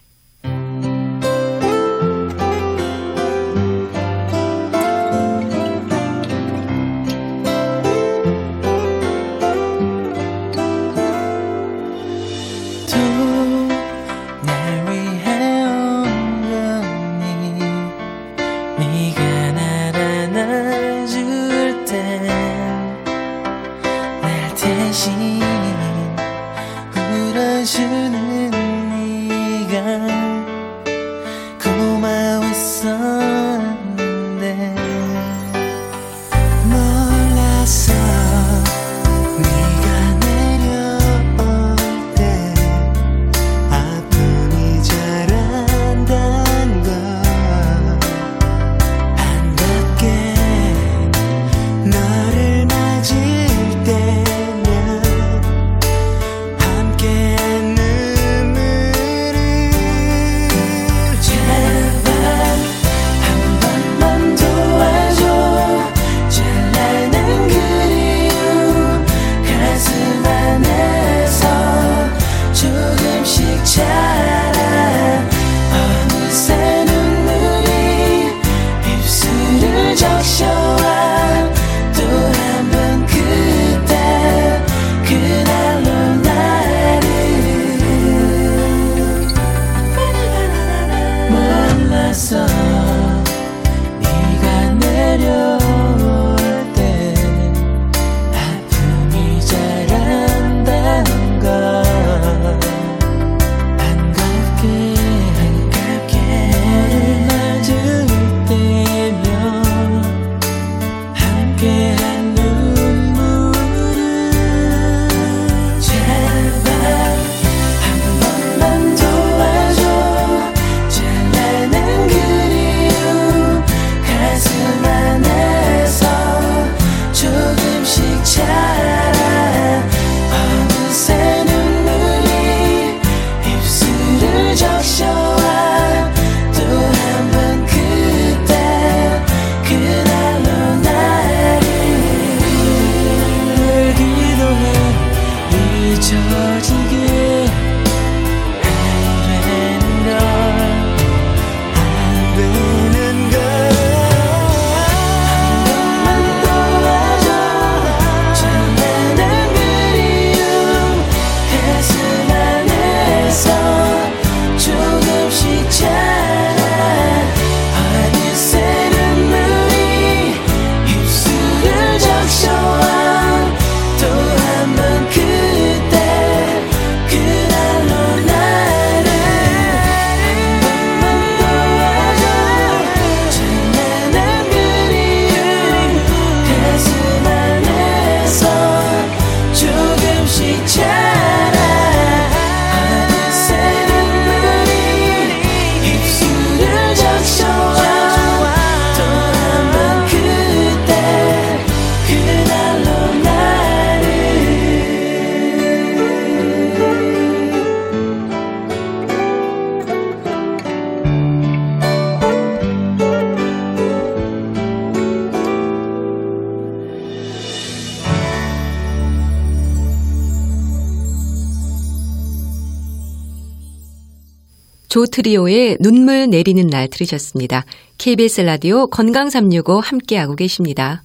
조트리오의 224.89 225.79
눈물 225.81 226.29
내리는 226.31 226.67
날 226.67 226.89
들으셨습니다. 226.89 227.65
KBS 227.99 228.43
라디오 228.43 228.87
건강 228.87 229.31
365 229.31 229.81
함께하고 229.81 230.35
계십니다. 230.35 231.03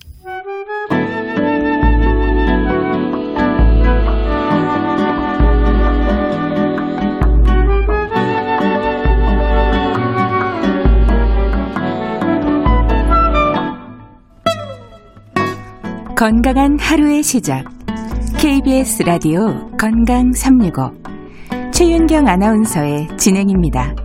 건강한 16.15 16.80
하루의 16.80 17.22
시작. 17.22 17.65
KBS 18.39 19.04
라디오 19.04 19.69
건강 19.78 20.32
365. 20.32 21.03
최윤경 21.73 22.27
아나운서의 22.27 23.07
진행입니다. 23.17 23.95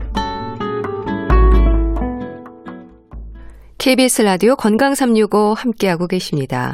KBS 3.76 4.22
라디오 4.22 4.56
건강 4.56 4.94
365 4.94 5.52
함께하고 5.52 6.06
계십니다. 6.06 6.72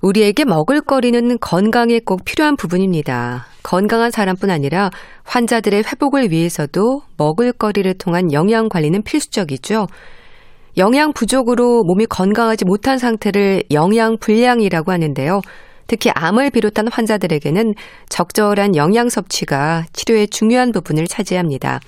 우리에게 0.00 0.46
먹을거리는 0.46 1.38
건강에 1.38 2.00
꼭 2.02 2.24
필요한 2.24 2.56
부분입니다. 2.56 3.44
건강한 3.62 4.10
사람뿐 4.10 4.48
아니라 4.48 4.88
환자들의 5.24 5.82
회복을 5.84 6.30
위해서도 6.30 7.02
먹을거리를 7.18 7.92
통한 7.98 8.32
영양 8.32 8.70
관리는 8.70 9.02
필수적이죠. 9.02 9.86
영양 10.78 11.12
부족으로 11.12 11.82
몸이 11.84 12.06
건강하지 12.06 12.64
못한 12.64 12.96
상태를 12.96 13.64
영양 13.70 14.16
불량이라고 14.18 14.92
하는데요. 14.92 15.42
특히 15.90 16.12
암을 16.14 16.50
비롯한 16.50 16.86
환자들에게는 16.86 17.74
적절한 18.08 18.76
영양 18.76 19.08
섭취가 19.08 19.86
치료의 19.92 20.28
중요한 20.28 20.70
부분을 20.70 21.08
차지합니다. 21.08 21.80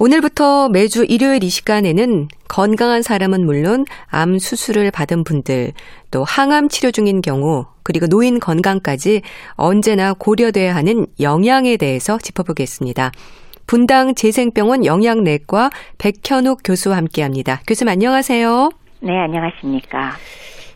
오늘부터 0.00 0.70
매주 0.70 1.04
일요일 1.04 1.44
이 1.44 1.50
시간에는 1.50 2.26
건강한 2.48 3.02
사람은 3.02 3.46
물론 3.46 3.84
암 4.08 4.40
수술을 4.40 4.90
받은 4.90 5.22
분들, 5.22 5.72
또 6.10 6.24
항암 6.24 6.68
치료 6.68 6.90
중인 6.90 7.20
경우, 7.20 7.64
그리고 7.84 8.08
노인 8.08 8.40
건강까지 8.40 9.22
언제나 9.52 10.12
고려돼야 10.12 10.74
하는 10.74 11.06
영양에 11.20 11.76
대해서 11.76 12.18
짚어보겠습니다. 12.18 13.12
분당 13.68 14.16
재생병원 14.16 14.84
영양내과 14.84 15.70
백현욱 15.98 16.62
교수와 16.64 16.96
함께합니다. 16.96 17.60
교수님 17.68 17.92
안녕하세요. 17.92 18.70
네, 19.02 19.16
안녕하십니까. 19.16 20.16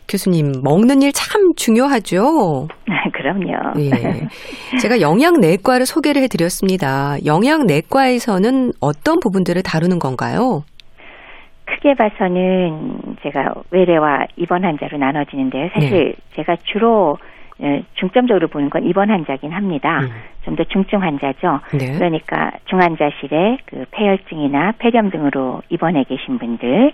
교수님, 0.07 0.61
먹는 0.63 1.01
일 1.01 1.11
참 1.13 1.53
중요하죠? 1.55 2.67
그럼요. 3.13 3.79
예. 3.79 3.91
제가 4.81 4.99
영양내과를 5.01 5.85
소개를 5.85 6.21
해드렸습니다. 6.23 7.17
영양내과에서는 7.25 8.73
어떤 8.81 9.19
부분들을 9.19 9.61
다루는 9.63 9.99
건가요? 9.99 10.63
크게 11.65 11.95
봐서는 11.95 13.15
제가 13.23 13.53
외래와 13.71 14.25
입원 14.37 14.63
환자로 14.63 14.97
나눠지는데요. 14.97 15.69
사실 15.73 15.89
네. 15.89 16.13
제가 16.35 16.55
주로 16.63 17.17
예, 17.17 17.34
중점적으로 17.95 18.47
보는 18.47 18.69
건 18.69 18.83
입원 18.83 19.09
환자긴 19.09 19.51
합니다. 19.51 20.01
음. 20.01 20.09
좀더 20.45 20.63
중증 20.65 21.01
환자죠. 21.01 21.59
네. 21.73 21.93
그러니까 21.97 22.51
중환자실에 22.65 23.57
그 23.65 23.85
폐혈증이나 23.91 24.73
폐렴 24.77 25.09
등으로 25.09 25.61
입원해 25.69 26.03
계신 26.03 26.37
분들, 26.37 26.91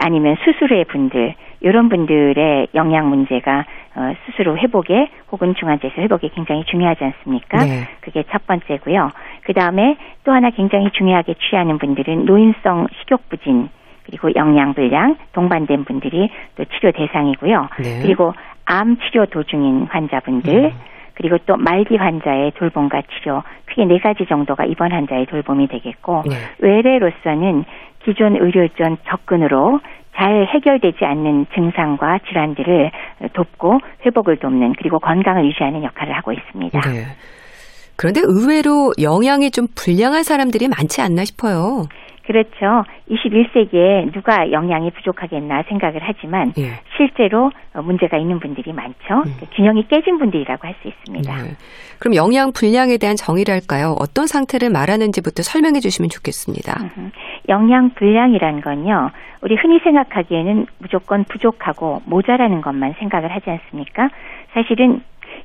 아니면 0.00 0.36
수술 0.44 0.72
후의 0.72 0.84
분들, 0.86 1.34
이런 1.60 1.88
분들의 1.88 2.68
영양 2.74 3.08
문제가 3.08 3.64
어, 3.94 4.12
수술 4.24 4.48
후 4.48 4.56
회복에 4.56 5.08
혹은 5.32 5.54
중환자에서 5.54 6.02
회복에 6.02 6.28
굉장히 6.34 6.64
중요하지 6.64 7.04
않습니까? 7.04 7.64
네. 7.64 7.88
그게 8.00 8.24
첫 8.30 8.46
번째고요. 8.46 9.10
그 9.42 9.54
다음에 9.54 9.96
또 10.24 10.32
하나 10.32 10.50
굉장히 10.50 10.90
중요하게 10.90 11.34
취하는 11.34 11.78
분들은 11.78 12.24
노인성 12.26 12.88
식욕부진, 13.00 13.68
그리고 14.04 14.30
영양 14.36 14.74
불량, 14.74 15.16
동반된 15.32 15.84
분들이 15.84 16.30
또 16.56 16.64
치료 16.64 16.92
대상이고요. 16.92 17.68
네. 17.82 18.02
그리고 18.02 18.34
암 18.66 18.96
치료 18.98 19.26
도중인 19.26 19.86
환자분들, 19.90 20.54
음. 20.54 20.70
그리고 21.14 21.38
또 21.46 21.56
말기 21.56 21.96
환자의 21.96 22.52
돌봄과 22.52 23.02
치료 23.02 23.42
크게 23.66 23.86
네 23.86 23.98
가지 23.98 24.26
정도가 24.26 24.66
입원 24.66 24.92
환자의 24.92 25.26
돌봄이 25.26 25.68
되겠고 25.68 26.24
네. 26.26 26.36
외래로서는 26.58 27.64
기존 28.04 28.36
의료전 28.36 28.98
접근으로 29.08 29.80
잘 30.14 30.46
해결되지 30.46 31.04
않는 31.04 31.46
증상과 31.54 32.20
질환들을 32.28 32.90
돕고 33.34 33.80
회복을 34.04 34.38
돕는 34.38 34.74
그리고 34.78 34.98
건강을 34.98 35.44
유지하는 35.46 35.82
역할을 35.82 36.14
하고 36.14 36.32
있습니다. 36.32 36.80
네. 36.80 37.04
그런데 37.96 38.20
의외로 38.24 38.92
영양이 39.00 39.50
좀 39.50 39.66
불량한 39.74 40.22
사람들이 40.22 40.68
많지 40.68 41.00
않나 41.00 41.24
싶어요. 41.24 41.84
그렇죠. 42.26 42.84
21세기에 43.10 44.12
누가 44.12 44.50
영양이 44.50 44.90
부족하겠나 44.90 45.62
생각을 45.68 46.00
하지만 46.02 46.52
예. 46.58 46.80
실제로 46.96 47.50
문제가 47.74 48.16
있는 48.18 48.40
분들이 48.40 48.72
많죠. 48.72 49.22
음. 49.24 49.36
그 49.38 49.46
균형이 49.54 49.86
깨진 49.88 50.18
분들이라고 50.18 50.66
할 50.66 50.76
수 50.82 50.88
있습니다. 50.88 51.42
네. 51.42 51.50
그럼 51.98 52.14
영양 52.14 52.52
불량에 52.52 52.98
대한 52.98 53.16
정의랄까요? 53.16 53.96
어떤 53.98 54.26
상태를 54.26 54.70
말하는지부터 54.70 55.42
설명해 55.42 55.80
주시면 55.80 56.10
좋겠습니다. 56.10 56.74
영양 57.48 57.90
불량이란 57.90 58.60
건요. 58.60 59.10
우리 59.42 59.56
흔히 59.56 59.78
생각하기에는 59.80 60.66
무조건 60.78 61.24
부족하고 61.24 62.02
모자라는 62.06 62.60
것만 62.60 62.94
생각을 62.98 63.30
하지 63.32 63.50
않습니까? 63.50 64.08
사실은 64.52 65.00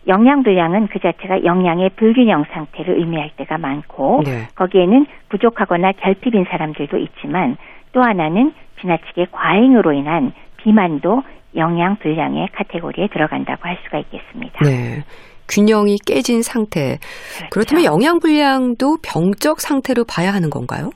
영양 0.07 0.43
불량은 0.43 0.87
그 0.87 0.99
자체가 0.99 1.43
영양의 1.43 1.91
불균형 1.95 2.45
상태를 2.51 2.99
의미할 2.99 3.29
때가 3.37 3.57
많고 3.57 4.23
네. 4.25 4.47
거기에는 4.55 5.05
부족하거나 5.29 5.91
결핍인 5.93 6.45
사람들도 6.49 6.97
있지만 6.97 7.57
또 7.93 8.01
하나는 8.01 8.53
지나치게 8.79 9.27
과잉으로 9.31 9.93
인한 9.93 10.33
비만도 10.57 11.21
영양 11.55 11.97
불량의 11.97 12.47
카테고리에 12.53 13.07
들어간다고 13.07 13.67
할 13.67 13.77
수가 13.83 13.99
있겠습니다. 13.99 14.59
네. 14.63 15.03
균형이 15.49 15.97
깨진 16.05 16.41
상태. 16.41 16.97
그렇죠. 17.35 17.49
그렇다면 17.51 17.83
영양 17.83 18.19
불량도 18.19 18.97
병적 19.03 19.59
상태로 19.59 20.05
봐야 20.05 20.33
하는 20.33 20.49
건가요? 20.49 20.89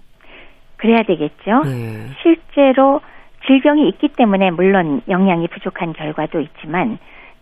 그래야 0.77 1.03
되겠죠. 1.03 1.63
네. 1.65 2.07
실제로 2.21 3.01
질병이 3.45 3.87
있기 3.89 4.09
때문에 4.15 4.51
물론 4.51 5.01
영양이 5.09 5.47
부족한 5.47 5.93
결과도 5.93 6.39
있지만 6.39 6.97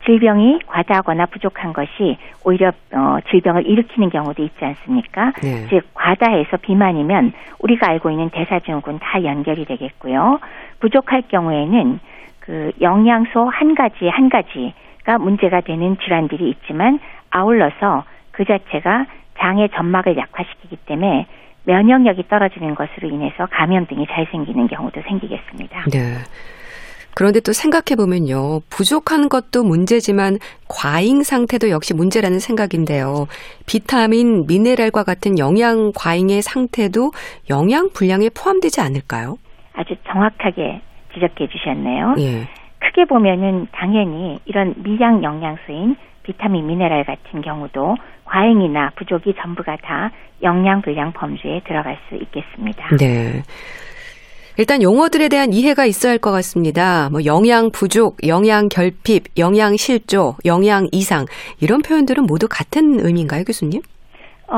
질병이 0.06 0.60
과다하거나 0.68 1.28
부족한 1.28 1.74
것이 1.74 2.18
오히려 2.44 2.72
어, 2.92 3.18
질병을 3.30 3.68
일으키는 3.68 4.10
경우도 4.10 4.44
있지 4.44 4.64
않습니까? 4.64 5.34
네. 5.42 5.68
즉 5.70 5.82
과다해서 5.94 6.58
비만이면 6.58 7.34
우리가 7.60 7.90
알고 7.90 8.12
있는 8.12 8.30
대사증후군 8.30 9.00
다 9.00 9.24
연결이 9.24 9.66
되겠고요. 9.66 10.40
부족할 10.80 11.24
경우에는 11.30 12.00
그 12.40 12.72
영양소 12.82 13.46
한 13.46 13.76
가지 13.76 14.08
한 14.10 14.30
가지가 14.30 15.18
문제가 15.20 15.62
되는 15.62 15.98
질환들이 15.98 16.50
있지만 16.50 17.00
아울러서 17.30 18.04
그 18.32 18.44
자체가 18.46 19.06
장의 19.40 19.70
점막을 19.70 20.18
약화시키기 20.18 20.76
때문에 20.86 21.26
면역력이 21.66 22.28
떨어지는 22.28 22.76
것으로 22.76 23.08
인해서 23.08 23.48
감염 23.50 23.88
등이 23.88 24.08
잘 24.08 24.28
생기는 24.32 24.68
경우도 24.68 25.02
생기겠습니다. 25.08 25.86
네. 25.92 26.18
그런데 27.16 27.40
또 27.40 27.54
생각해 27.54 27.96
보면요. 27.98 28.62
부족한 28.70 29.30
것도 29.30 29.64
문제지만 29.64 30.38
과잉 30.68 31.24
상태도 31.24 31.70
역시 31.70 31.94
문제라는 31.94 32.40
생각인데요. 32.40 33.28
비타민, 33.66 34.46
미네랄과 34.48 35.04
같은 35.04 35.38
영양 35.40 35.92
과잉의 35.96 36.42
상태도 36.42 37.12
영양 37.50 37.90
불량에 37.94 38.30
포함되지 38.30 38.82
않을까요? 38.82 39.38
아주 39.74 39.96
정확하게 40.08 40.82
지적해 41.14 41.48
주셨네요. 41.48 42.16
예. 42.20 42.48
크게 42.80 43.06
보면은 43.06 43.68
당연히 43.72 44.40
이런 44.46 44.74
미량 44.78 45.24
영양소인 45.24 45.96
비타민, 46.24 46.68
미네랄 46.68 47.04
같은 47.04 47.42
경우도 47.42 47.96
과잉이나 48.26 48.92
부족이 48.96 49.36
전부가 49.42 49.78
다 49.78 50.12
영양 50.42 50.82
불량 50.82 51.12
범주에 51.12 51.62
들어갈 51.66 51.98
수 52.08 52.16
있겠습니다. 52.16 52.96
네. 52.98 53.44
일단 54.58 54.84
용어들에 54.84 55.30
대한 55.30 55.52
이해가 55.52 55.86
있어야 55.86 56.12
할 56.12 56.20
것 56.20 56.32
같습니다. 56.32 57.10
뭐 57.12 57.26
영양 57.26 57.72
부족, 57.72 58.18
영양 58.28 58.70
결핍, 58.70 59.38
영양 59.38 59.76
실조, 59.76 60.36
영양 60.46 60.88
이상 60.92 61.26
이런 61.60 61.82
표현들은 61.82 62.26
모두 62.26 62.48
같은 62.50 63.00
의미인가요, 63.04 63.44
교수님? 63.44 63.82
어, 64.48 64.56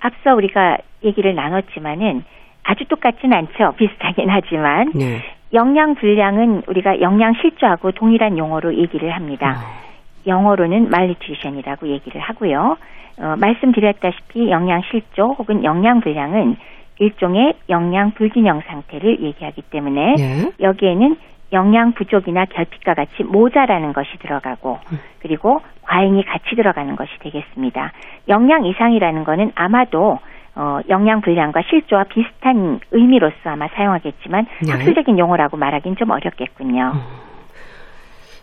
앞서 0.00 0.34
우리가 0.36 0.76
얘기를 1.02 1.34
나눴지만은 1.34 2.22
아주 2.62 2.84
똑같진 2.88 3.32
않죠. 3.32 3.72
비슷하긴 3.78 4.28
하지만 4.28 4.92
네. 4.94 5.22
영양 5.54 5.94
불량은 5.94 6.62
우리가 6.68 7.00
영양 7.00 7.32
실조하고 7.40 7.92
동일한 7.92 8.36
용어로 8.38 8.74
얘기를 8.76 9.10
합니다. 9.10 9.56
어. 9.56 9.90
영어로는 10.26 10.90
말리튜션이라고 10.90 11.88
얘기를 11.88 12.20
하고요. 12.20 12.76
어, 13.18 13.34
말씀드렸다시피 13.38 14.50
영양 14.50 14.82
실조 14.90 15.34
혹은 15.38 15.64
영양 15.64 16.00
불량은 16.00 16.56
일종의 17.00 17.54
영양 17.68 18.12
불균형 18.12 18.60
상태를 18.68 19.22
얘기하기 19.22 19.62
때문에 19.70 20.14
네. 20.16 20.52
여기에는 20.60 21.16
영양 21.52 21.92
부족이나 21.94 22.44
결핍과 22.44 22.94
같이 22.94 23.24
모자라는 23.24 23.92
것이 23.92 24.10
들어가고 24.20 24.78
음. 24.92 24.98
그리고 25.20 25.60
과잉이 25.82 26.22
같이 26.24 26.54
들어가는 26.54 26.94
것이 26.94 27.10
되겠습니다. 27.20 27.92
영양 28.28 28.64
이상이라는 28.64 29.24
것은 29.24 29.50
아마도 29.56 30.18
어, 30.54 30.78
영양 30.88 31.20
불량과 31.20 31.62
실조와 31.68 32.04
비슷한 32.04 32.78
의미로서 32.92 33.34
아마 33.44 33.66
사용하겠지만 33.68 34.46
네. 34.66 34.72
학술적인 34.72 35.18
용어라고 35.18 35.56
말하기는 35.56 35.96
좀 35.96 36.10
어렵겠군요. 36.10 36.92
음. 36.94 37.00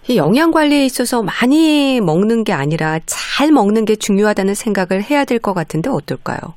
이 0.10 0.18
영양 0.18 0.52
관리에 0.52 0.86
있어서 0.86 1.22
많이 1.22 2.00
먹는 2.02 2.44
게 2.46 2.54
아니라 2.54 2.98
잘 3.06 3.52
먹는 3.52 3.86
게 3.86 3.96
중요하다는 3.96 4.54
생각을 4.54 5.04
해야 5.04 5.26
될 5.26 5.40
것 5.40 5.54
같은데 5.54 5.90
어떨까요? 5.90 6.56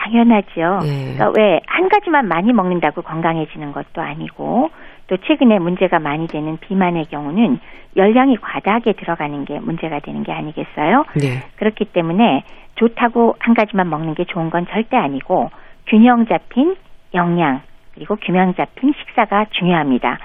당연하죠. 0.00 0.80
네. 0.84 1.14
그러니까 1.14 1.32
왜 1.36 1.60
한 1.80 1.88
가지만 1.88 2.28
많이 2.28 2.52
먹는다고 2.52 3.00
건강해지는 3.00 3.72
것도 3.72 4.02
아니고 4.02 4.70
또 5.06 5.16
최근에 5.16 5.58
문제가 5.58 5.98
많이 5.98 6.26
되는 6.26 6.58
비만의 6.58 7.06
경우는 7.06 7.58
열량이 7.96 8.36
과다하게 8.36 8.92
들어가는 8.92 9.46
게 9.46 9.58
문제가 9.58 10.00
되는 10.00 10.22
게 10.22 10.30
아니겠어요? 10.30 11.06
네. 11.14 11.42
그렇기 11.56 11.86
때문에 11.86 12.44
좋다고 12.74 13.36
한 13.38 13.54
가지만 13.54 13.88
먹는 13.88 14.14
게 14.14 14.24
좋은 14.26 14.50
건 14.50 14.66
절대 14.66 14.98
아니고 14.98 15.50
균형 15.86 16.26
잡힌 16.26 16.76
영양 17.14 17.62
그리고 17.94 18.16
균형 18.16 18.52
잡힌 18.54 18.92
식사가 18.92 19.46
중요합니다. 19.52 20.18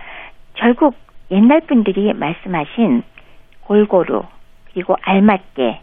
결국 0.56 0.96
옛날 1.32 1.62
분들이 1.62 2.12
말씀하신 2.14 3.02
골고루 3.62 4.24
그리고 4.74 4.98
알맞게 5.02 5.80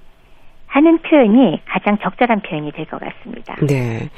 하는 0.72 0.98
표현이 1.02 1.60
가장 1.68 1.98
적절한 2.02 2.40
표현이 2.42 2.72
될 2.72 2.86
것 2.86 2.98
같습니다. 3.00 3.56
네. 3.66 4.08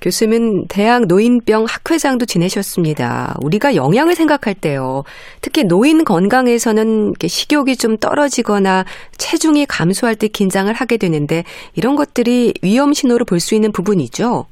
교수님은 0.00 0.68
대학 0.68 1.06
노인병 1.08 1.64
학회장도 1.68 2.24
지내셨습니다. 2.26 3.34
우리가 3.42 3.74
영양을 3.74 4.14
생각할 4.14 4.54
때요. 4.54 5.02
특히 5.42 5.64
노인 5.64 6.04
건강에서는 6.04 7.14
식욕이 7.20 7.74
좀 7.76 7.96
떨어지거나 7.96 8.84
체중이 9.16 9.66
감소할 9.66 10.14
때 10.14 10.28
긴장을 10.28 10.72
하게 10.72 10.98
되는데 10.98 11.42
이런 11.74 11.96
것들이 11.96 12.54
위험 12.62 12.92
신호로 12.92 13.24
볼 13.24 13.40
수 13.40 13.56
있는 13.56 13.72
부분이죠. 13.72 14.44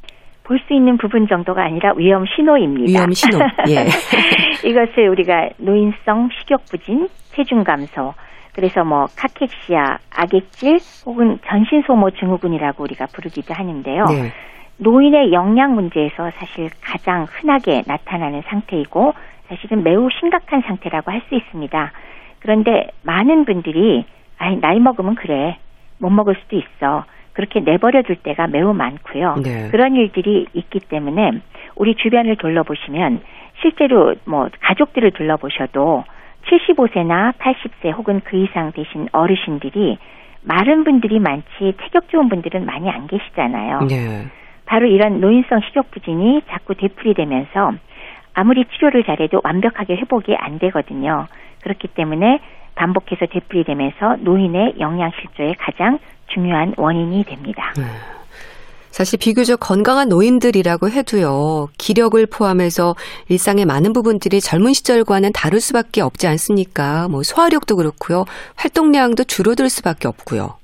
볼 0.42 0.58
수 0.66 0.74
있는 0.74 0.96
부분 0.98 1.26
정도가 1.28 1.62
아니라 1.64 1.92
위험 1.96 2.24
신호입니다. 2.34 2.90
위험 2.90 3.12
신호. 3.12 3.38
예. 3.68 3.86
이것을 4.68 5.08
우리가 5.10 5.50
노인성 5.58 6.28
식욕 6.40 6.64
부진, 6.70 7.08
체중 7.36 7.62
감소, 7.62 8.14
그래서 8.56 8.84
뭐 8.84 9.04
카케시아, 9.18 9.98
악액질 10.10 10.78
혹은 11.04 11.38
전신 11.46 11.82
소모 11.86 12.10
증후군이라고 12.10 12.84
우리가 12.84 13.04
부르기도 13.12 13.52
하는데요. 13.52 14.04
네. 14.06 14.32
노인의 14.78 15.32
영양 15.32 15.74
문제에서 15.74 16.30
사실 16.38 16.70
가장 16.80 17.26
흔하게 17.28 17.82
나타나는 17.86 18.42
상태이고 18.46 19.12
사실은 19.48 19.82
매우 19.82 20.08
심각한 20.18 20.62
상태라고 20.62 21.12
할 21.12 21.20
수 21.28 21.34
있습니다. 21.34 21.92
그런데 22.40 22.88
많은 23.02 23.44
분들이 23.44 24.06
아이 24.38 24.56
나이 24.56 24.80
먹으면 24.80 25.16
그래 25.16 25.58
못 25.98 26.08
먹을 26.08 26.34
수도 26.36 26.56
있어 26.56 27.04
그렇게 27.34 27.60
내버려 27.60 28.02
둘 28.02 28.16
때가 28.16 28.46
매우 28.46 28.72
많고요. 28.72 29.34
네. 29.44 29.68
그런 29.70 29.96
일들이 29.96 30.46
있기 30.54 30.80
때문에 30.80 31.32
우리 31.74 31.94
주변을 31.94 32.36
둘러보시면 32.36 33.20
실제로 33.60 34.14
뭐 34.24 34.48
가족들을 34.60 35.10
둘러보셔도 35.10 36.04
75세나 36.46 37.34
80세 37.38 37.92
혹은 37.96 38.20
그 38.24 38.36
이상 38.36 38.72
되신 38.72 39.08
어르신들이 39.12 39.98
마른 40.42 40.84
분들이 40.84 41.18
많지 41.18 41.74
체격 41.82 42.08
좋은 42.08 42.28
분들은 42.28 42.64
많이 42.64 42.88
안 42.88 43.06
계시잖아요. 43.06 43.80
네. 43.88 44.26
바로 44.64 44.86
이런 44.86 45.20
노인성 45.20 45.60
식욕 45.60 45.90
부진이 45.90 46.42
자꾸 46.48 46.74
되풀이 46.74 47.14
되면서 47.14 47.72
아무리 48.34 48.64
치료를 48.64 49.04
잘해도 49.04 49.40
완벽하게 49.42 49.96
회복이 49.96 50.36
안 50.36 50.58
되거든요. 50.58 51.26
그렇기 51.62 51.88
때문에 51.88 52.40
반복해서 52.74 53.26
되풀이 53.26 53.64
되면서 53.64 54.16
노인의 54.20 54.74
영양 54.78 55.10
실조의 55.10 55.54
가장 55.54 55.98
중요한 56.28 56.74
원인이 56.76 57.24
됩니다. 57.24 57.72
네. 57.76 58.15
사실 58.96 59.18
비교적 59.20 59.60
건강한 59.60 60.08
노인들이라고 60.08 60.88
해도요, 60.88 61.66
기력을 61.76 62.16
포함해서 62.32 62.94
일상의 63.28 63.66
많은 63.66 63.92
부분들이 63.92 64.40
젊은 64.40 64.72
시절과는 64.72 65.32
다를 65.34 65.60
수밖에 65.60 66.00
없지 66.00 66.26
않습니까? 66.28 67.06
뭐 67.10 67.22
소화력도 67.22 67.76
그렇고요, 67.76 68.24
활동량도 68.56 69.24
줄어들 69.24 69.68
수밖에 69.68 70.08
없고요. 70.08 70.56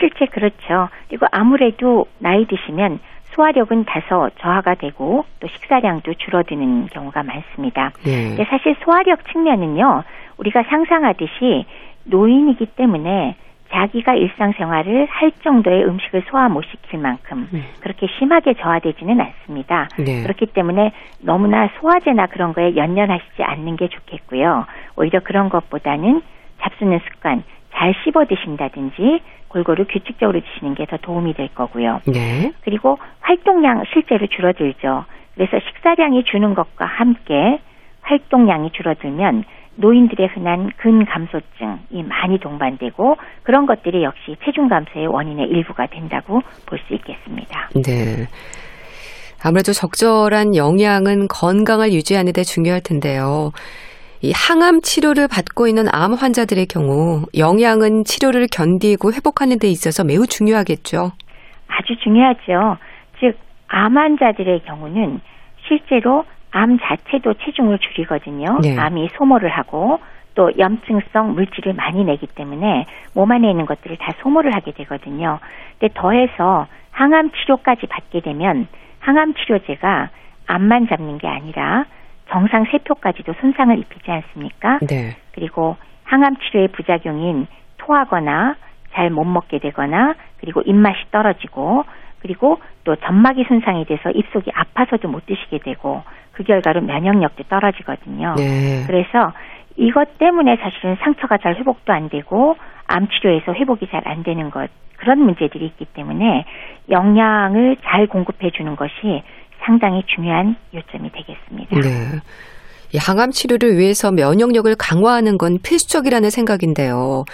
실제 0.00 0.26
그렇죠. 0.26 0.88
그리고 1.06 1.26
아무래도 1.30 2.06
나이 2.18 2.44
드시면 2.44 2.98
소화력은 3.36 3.84
다소 3.84 4.30
저하가 4.40 4.74
되고 4.74 5.24
또 5.38 5.46
식사량도 5.46 6.14
줄어드는 6.14 6.88
경우가 6.88 7.22
많습니다. 7.22 7.92
네. 8.02 8.34
사실 8.50 8.74
소화력 8.84 9.24
측면은요, 9.30 10.02
우리가 10.38 10.64
상상하듯이 10.64 11.66
노인이기 12.02 12.66
때문에 12.74 13.36
자기가 13.74 14.14
일상생활을 14.14 15.06
할 15.10 15.32
정도의 15.42 15.84
음식을 15.84 16.22
소화 16.30 16.48
못 16.48 16.62
시킬 16.64 17.00
만큼 17.00 17.48
네. 17.50 17.62
그렇게 17.80 18.06
심하게 18.18 18.54
저하되지는 18.54 19.20
않습니다. 19.20 19.88
네. 19.98 20.22
그렇기 20.22 20.46
때문에 20.46 20.92
너무나 21.20 21.68
소화제나 21.80 22.26
그런 22.26 22.52
거에 22.52 22.76
연연하시지 22.76 23.42
않는 23.42 23.76
게 23.76 23.88
좋겠고요. 23.88 24.66
오히려 24.96 25.20
그런 25.20 25.48
것보다는 25.48 26.22
잡수는 26.62 27.00
습관 27.10 27.42
잘 27.72 27.92
씹어 28.04 28.26
드신다든지 28.26 29.20
골고루 29.48 29.84
규칙적으로 29.88 30.40
드시는 30.40 30.74
게 30.74 30.84
더 30.86 30.96
도움이 30.98 31.34
될 31.34 31.48
거고요. 31.54 32.00
네. 32.06 32.52
그리고 32.62 32.98
활동량 33.20 33.84
실제로 33.92 34.26
줄어들죠. 34.26 35.04
그래서 35.34 35.58
식사량이 35.58 36.24
주는 36.24 36.54
것과 36.54 36.84
함께 36.84 37.58
활동량이 38.02 38.70
줄어들면 38.72 39.44
노인들의 39.76 40.28
흔한 40.28 40.70
근감소증이 40.76 42.02
많이 42.04 42.38
동반되고 42.38 43.16
그런 43.42 43.66
것들이 43.66 44.04
역시 44.04 44.36
체중 44.44 44.68
감소의 44.68 45.06
원인의 45.06 45.48
일부가 45.48 45.86
된다고 45.86 46.40
볼 46.66 46.78
수 46.86 46.94
있겠습니다. 46.94 47.68
네. 47.84 48.26
아무래도 49.42 49.72
적절한 49.72 50.56
영양은 50.56 51.28
건강을 51.28 51.92
유지하는 51.92 52.32
데 52.32 52.42
중요할 52.42 52.80
텐데요. 52.82 53.50
이 54.22 54.32
항암 54.34 54.80
치료를 54.80 55.28
받고 55.28 55.66
있는 55.66 55.84
암 55.92 56.14
환자들의 56.14 56.66
경우 56.66 57.26
영양은 57.36 58.04
치료를 58.04 58.46
견디고 58.50 59.12
회복하는 59.12 59.58
데 59.58 59.68
있어서 59.68 60.02
매우 60.02 60.26
중요하겠죠. 60.26 61.10
아주 61.68 61.94
중요하죠. 62.02 62.78
즉, 63.20 63.36
암 63.68 63.98
환자들의 63.98 64.62
경우는 64.64 65.20
실제로 65.68 66.24
암 66.54 66.78
자체도 66.78 67.34
체중을 67.34 67.78
줄이거든요. 67.80 68.60
네. 68.62 68.78
암이 68.78 69.08
소모를 69.14 69.50
하고 69.50 69.98
또 70.36 70.52
염증성 70.56 71.34
물질을 71.34 71.74
많이 71.74 72.04
내기 72.04 72.28
때문에 72.28 72.86
몸 73.12 73.30
안에 73.32 73.50
있는 73.50 73.66
것들을 73.66 73.96
다 73.96 74.12
소모를 74.22 74.54
하게 74.54 74.70
되거든요. 74.72 75.40
근데 75.78 75.92
더해서 75.94 76.66
항암 76.92 77.32
치료까지 77.32 77.88
받게 77.88 78.20
되면 78.20 78.68
항암 79.00 79.34
치료제가 79.34 80.10
암만 80.46 80.86
잡는 80.88 81.18
게 81.18 81.26
아니라 81.26 81.86
정상 82.30 82.64
세포까지도 82.70 83.34
손상을 83.40 83.76
입히지 83.76 84.10
않습니까? 84.10 84.78
네. 84.88 85.16
그리고 85.32 85.76
항암 86.04 86.36
치료의 86.36 86.68
부작용인 86.68 87.48
토하거나 87.78 88.54
잘 88.92 89.10
못 89.10 89.24
먹게 89.24 89.58
되거나 89.58 90.14
그리고 90.38 90.62
입맛이 90.62 90.98
떨어지고 91.10 91.84
그리고 92.24 92.58
또 92.84 92.96
점막이 92.96 93.44
손상이 93.46 93.84
돼서 93.84 94.10
입속이 94.10 94.50
아파서도 94.54 95.08
못 95.08 95.26
드시게 95.26 95.58
되고 95.58 96.02
그 96.32 96.42
결과로 96.42 96.80
면역력도 96.80 97.44
떨어지거든요. 97.50 98.34
네. 98.38 98.82
그래서 98.86 99.34
이것 99.76 100.16
때문에 100.16 100.56
사실은 100.56 100.96
상처가 101.02 101.36
잘 101.36 101.54
회복도 101.56 101.92
안 101.92 102.08
되고 102.08 102.56
암 102.86 103.08
치료에서 103.08 103.52
회복이 103.52 103.88
잘 103.90 104.00
안 104.06 104.22
되는 104.22 104.50
것 104.50 104.70
그런 104.96 105.18
문제들이 105.18 105.66
있기 105.66 105.84
때문에 105.84 106.46
영양을 106.88 107.76
잘 107.84 108.06
공급해 108.06 108.50
주는 108.50 108.74
것이 108.74 109.22
상당히 109.62 110.02
중요한 110.06 110.56
요점이 110.72 111.10
되겠습니다. 111.12 111.76
네. 111.76 112.20
이 112.94 112.98
항암 112.98 113.32
치료를 113.32 113.76
위해서 113.76 114.10
면역력을 114.12 114.74
강화하는 114.78 115.36
건 115.36 115.58
필수적이라는 115.62 116.30
생각인데요. 116.30 117.24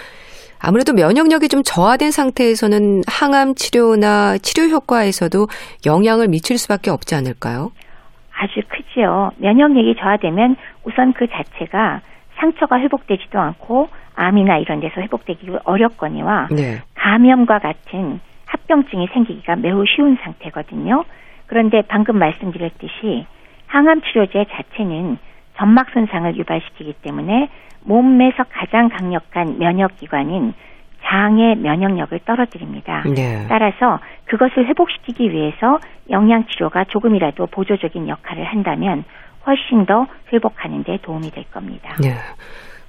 아무래도 0.61 0.93
면역력이 0.93 1.47
좀 1.49 1.63
저하된 1.63 2.11
상태에서는 2.11 3.01
항암 3.07 3.55
치료나 3.55 4.37
치료 4.37 4.67
효과에서도 4.69 5.47
영향을 5.85 6.27
미칠 6.27 6.57
수밖에 6.57 6.91
없지 6.91 7.15
않을까요? 7.15 7.71
아주 8.37 8.61
크지요. 8.67 9.31
면역력이 9.37 9.95
저하되면 9.99 10.55
우선 10.83 11.13
그 11.13 11.27
자체가 11.27 12.01
상처가 12.37 12.79
회복되지도 12.79 13.39
않고 13.39 13.89
암이나 14.15 14.57
이런 14.57 14.79
데서 14.79 15.01
회복되기 15.01 15.47
어렵거니와 15.63 16.47
네. 16.51 16.81
감염과 16.95 17.59
같은 17.59 18.19
합병증이 18.45 19.07
생기기가 19.13 19.55
매우 19.55 19.85
쉬운 19.85 20.17
상태거든요. 20.23 21.03
그런데 21.47 21.81
방금 21.87 22.17
말씀드렸듯이 22.17 23.25
항암 23.67 24.01
치료제 24.01 24.45
자체는 24.51 25.17
점막 25.57 25.89
손상을 25.91 26.35
유발시키기 26.35 26.93
때문에 27.01 27.49
몸에서 27.83 28.43
가장 28.49 28.89
강력한 28.89 29.57
면역 29.57 29.97
기관인 29.97 30.53
장의 31.03 31.57
면역력을 31.57 32.19
떨어뜨립니다. 32.25 33.03
네. 33.15 33.45
따라서 33.49 33.99
그것을 34.25 34.67
회복시키기 34.67 35.31
위해서 35.31 35.79
영양 36.09 36.45
치료가 36.47 36.85
조금이라도 36.85 37.47
보조적인 37.47 38.07
역할을 38.07 38.45
한다면 38.45 39.03
훨씬 39.45 39.85
더 39.85 40.07
회복하는 40.31 40.83
데 40.83 40.99
도움이 41.01 41.31
될 41.31 41.43
겁니다. 41.51 41.95
네. 42.01 42.13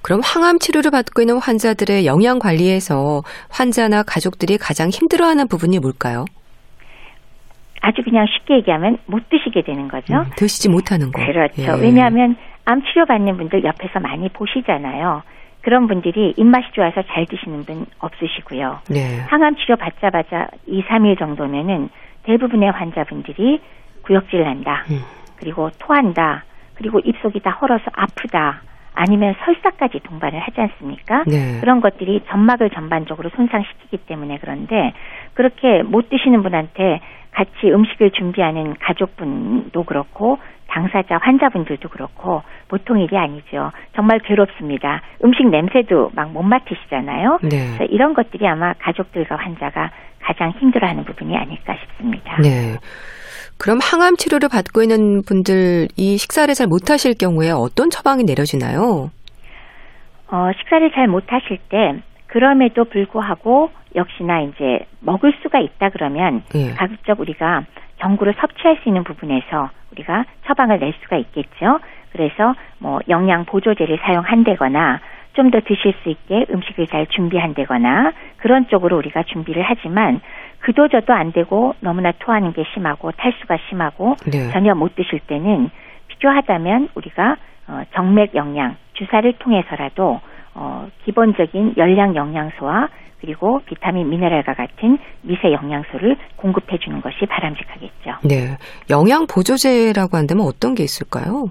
그럼 0.02 0.20
항암 0.22 0.58
치료를 0.58 0.90
받고 0.90 1.22
있는 1.22 1.38
환자들의 1.38 2.06
영양 2.06 2.38
관리에서 2.38 3.22
환자나 3.48 4.02
가족들이 4.02 4.58
가장 4.58 4.88
힘들어하는 4.88 5.48
부분이 5.48 5.78
뭘까요? 5.78 6.24
아주 7.80 8.02
그냥 8.02 8.26
쉽게 8.26 8.56
얘기하면 8.56 8.98
못 9.06 9.28
드시게 9.28 9.62
되는 9.62 9.88
거죠. 9.88 10.14
음, 10.14 10.24
드시지 10.36 10.68
못하는 10.68 11.10
거. 11.10 11.24
그렇죠. 11.24 11.62
예. 11.62 11.80
왜냐하면 11.80 12.36
암 12.64 12.82
치료 12.84 13.06
받는 13.06 13.36
분들 13.36 13.64
옆에서 13.64 14.00
많이 14.00 14.28
보시잖아요. 14.28 15.22
그런 15.62 15.86
분들이 15.86 16.34
입맛이 16.36 16.66
좋아서 16.72 17.02
잘 17.02 17.26
드시는 17.26 17.64
분 17.64 17.86
없으시고요. 17.98 18.80
네. 18.90 19.20
항암 19.28 19.56
치료 19.56 19.76
받자마자 19.76 20.48
2, 20.66 20.82
3일 20.84 21.18
정도면은 21.18 21.88
대부분의 22.24 22.70
환자분들이 22.70 23.60
구역질 24.02 24.42
난다. 24.42 24.84
음. 24.90 25.00
그리고 25.36 25.70
토한다. 25.78 26.44
그리고 26.74 26.98
입속이 27.00 27.40
다 27.40 27.50
헐어서 27.50 27.84
아프다. 27.92 28.62
아니면 28.94 29.34
설사까지 29.44 30.00
동반을 30.00 30.38
하지 30.38 30.60
않습니까? 30.60 31.24
네. 31.26 31.60
그런 31.60 31.80
것들이 31.80 32.22
점막을 32.28 32.70
전반적으로 32.70 33.30
손상시키기 33.30 33.98
때문에 33.98 34.38
그런데 34.40 34.92
그렇게 35.34 35.82
못 35.82 36.10
드시는 36.10 36.42
분한테 36.42 37.00
같이 37.30 37.72
음식을 37.72 38.10
준비하는 38.10 38.74
가족분도 38.78 39.84
그렇고 39.84 40.38
당사자 40.72 41.18
환자분들도 41.20 41.88
그렇고 41.90 42.42
보통 42.68 42.98
일이 42.98 43.16
아니죠. 43.18 43.70
정말 43.94 44.18
괴롭습니다. 44.20 45.02
음식 45.24 45.46
냄새도 45.48 46.10
막 46.14 46.32
못 46.32 46.42
맡으시잖아요. 46.42 47.38
네. 47.42 47.86
이런 47.90 48.14
것들이 48.14 48.46
아마 48.48 48.72
가족들과 48.78 49.36
환자가 49.36 49.90
가장 50.22 50.50
힘들어하는 50.52 51.04
부분이 51.04 51.36
아닐까 51.36 51.76
싶습니다. 51.80 52.36
네. 52.40 52.78
그럼 53.58 53.78
항암 53.82 54.16
치료를 54.16 54.48
받고 54.48 54.80
있는 54.82 55.20
분들 55.28 55.88
이 55.96 56.16
식사를 56.16 56.52
잘 56.54 56.66
못하실 56.68 57.14
경우에 57.20 57.50
어떤 57.50 57.90
처방이 57.90 58.24
내려지나요? 58.24 59.10
어, 60.30 60.50
식사를 60.56 60.90
잘 60.92 61.06
못하실 61.06 61.58
때 61.68 62.00
그럼에도 62.28 62.84
불구하고 62.84 63.70
역시나 63.94 64.40
이제 64.40 64.86
먹을 65.00 65.34
수가 65.42 65.60
있다 65.60 65.90
그러면 65.90 66.42
예. 66.54 66.70
가급적 66.72 67.20
우리가 67.20 67.64
정구를 68.02 68.34
섭취할 68.38 68.78
수 68.82 68.88
있는 68.88 69.04
부분에서 69.04 69.70
우리가 69.92 70.24
처방을 70.46 70.78
낼 70.80 70.92
수가 71.02 71.16
있겠죠. 71.16 71.80
그래서 72.12 72.54
뭐 72.78 73.00
영양 73.08 73.44
보조제를 73.44 73.98
사용한다거나 74.02 75.00
좀 75.34 75.50
더 75.50 75.60
드실 75.60 75.94
수 76.02 76.10
있게 76.10 76.46
음식을 76.50 76.88
잘 76.88 77.06
준비한다거나 77.06 78.12
그런 78.36 78.68
쪽으로 78.68 78.98
우리가 78.98 79.22
준비를 79.22 79.62
하지만 79.62 80.20
그도 80.60 80.88
저도 80.88 81.12
안 81.14 81.32
되고 81.32 81.74
너무나 81.80 82.12
토하는 82.12 82.52
게 82.52 82.64
심하고 82.74 83.12
탈수가 83.12 83.58
심하고 83.68 84.16
네. 84.30 84.50
전혀 84.52 84.74
못 84.74 84.94
드실 84.94 85.20
때는 85.20 85.70
필요하다면 86.08 86.90
우리가 86.94 87.36
어, 87.68 87.82
정맥 87.94 88.34
영양 88.34 88.76
주사를 88.92 89.32
통해서라도 89.38 90.20
어, 90.54 90.88
기본적인 91.04 91.74
열량 91.76 92.14
영양소와 92.14 92.88
그리고 93.20 93.60
비타민 93.66 94.10
미네랄과 94.10 94.54
같은 94.54 94.98
미세 95.22 95.52
영양소를 95.52 96.16
공급해 96.36 96.76
주는 96.78 97.00
것이 97.00 97.24
바람직하겠죠. 97.26 98.10
네. 98.24 98.56
영양 98.90 99.26
보조제라고 99.28 100.16
한다면 100.16 100.44
어떤 100.44 100.74
게 100.74 100.82
있을까요? 100.82 101.44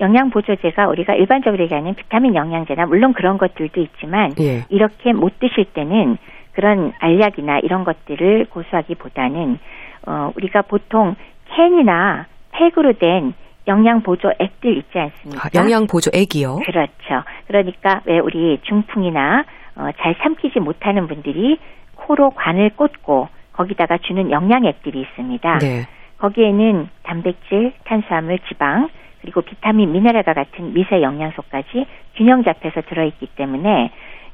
영양 0.00 0.28
보조제가 0.28 0.86
우리가 0.88 1.14
일반적으로 1.14 1.62
얘기하는 1.62 1.94
비타민 1.94 2.34
영양제나 2.34 2.84
물론 2.86 3.14
그런 3.14 3.38
것들도 3.38 3.80
있지만 3.80 4.34
예. 4.38 4.64
이렇게 4.68 5.14
못 5.14 5.38
드실 5.38 5.64
때는 5.72 6.18
그런 6.52 6.92
알약이나 7.00 7.60
이런 7.60 7.84
것들을 7.84 8.46
고수하기보다는 8.50 9.58
어 10.06 10.30
우리가 10.36 10.62
보통 10.62 11.16
캔이나 11.56 12.26
팩으로 12.52 12.92
된 12.94 13.32
영양 13.66 14.02
보조 14.02 14.30
액들 14.38 14.76
있지 14.76 14.98
않습니까? 14.98 15.46
아, 15.46 15.50
영양 15.54 15.86
보조 15.86 16.10
액이요? 16.14 16.60
그렇죠. 16.64 17.24
그러니까 17.46 18.02
왜 18.04 18.18
우리 18.18 18.58
중풍이나 18.62 19.44
어, 19.76 19.88
잘 19.98 20.14
삼키지 20.22 20.60
못하는 20.60 21.08
분들이 21.08 21.58
코로 21.94 22.30
관을 22.30 22.70
꽂고 22.70 23.28
거기다가 23.52 23.98
주는 23.98 24.30
영양액들이 24.30 25.00
있습니다. 25.00 25.58
네. 25.58 25.86
거기에는 26.18 26.88
단백질, 27.02 27.72
탄수화물, 27.84 28.38
지방, 28.48 28.88
그리고 29.20 29.40
비타민, 29.40 29.92
미네랄과 29.92 30.34
같은 30.34 30.74
미세 30.74 31.00
영양소까지 31.00 31.86
균형 32.16 32.44
잡혀서 32.44 32.82
들어있기 32.82 33.26
때문에 33.36 33.90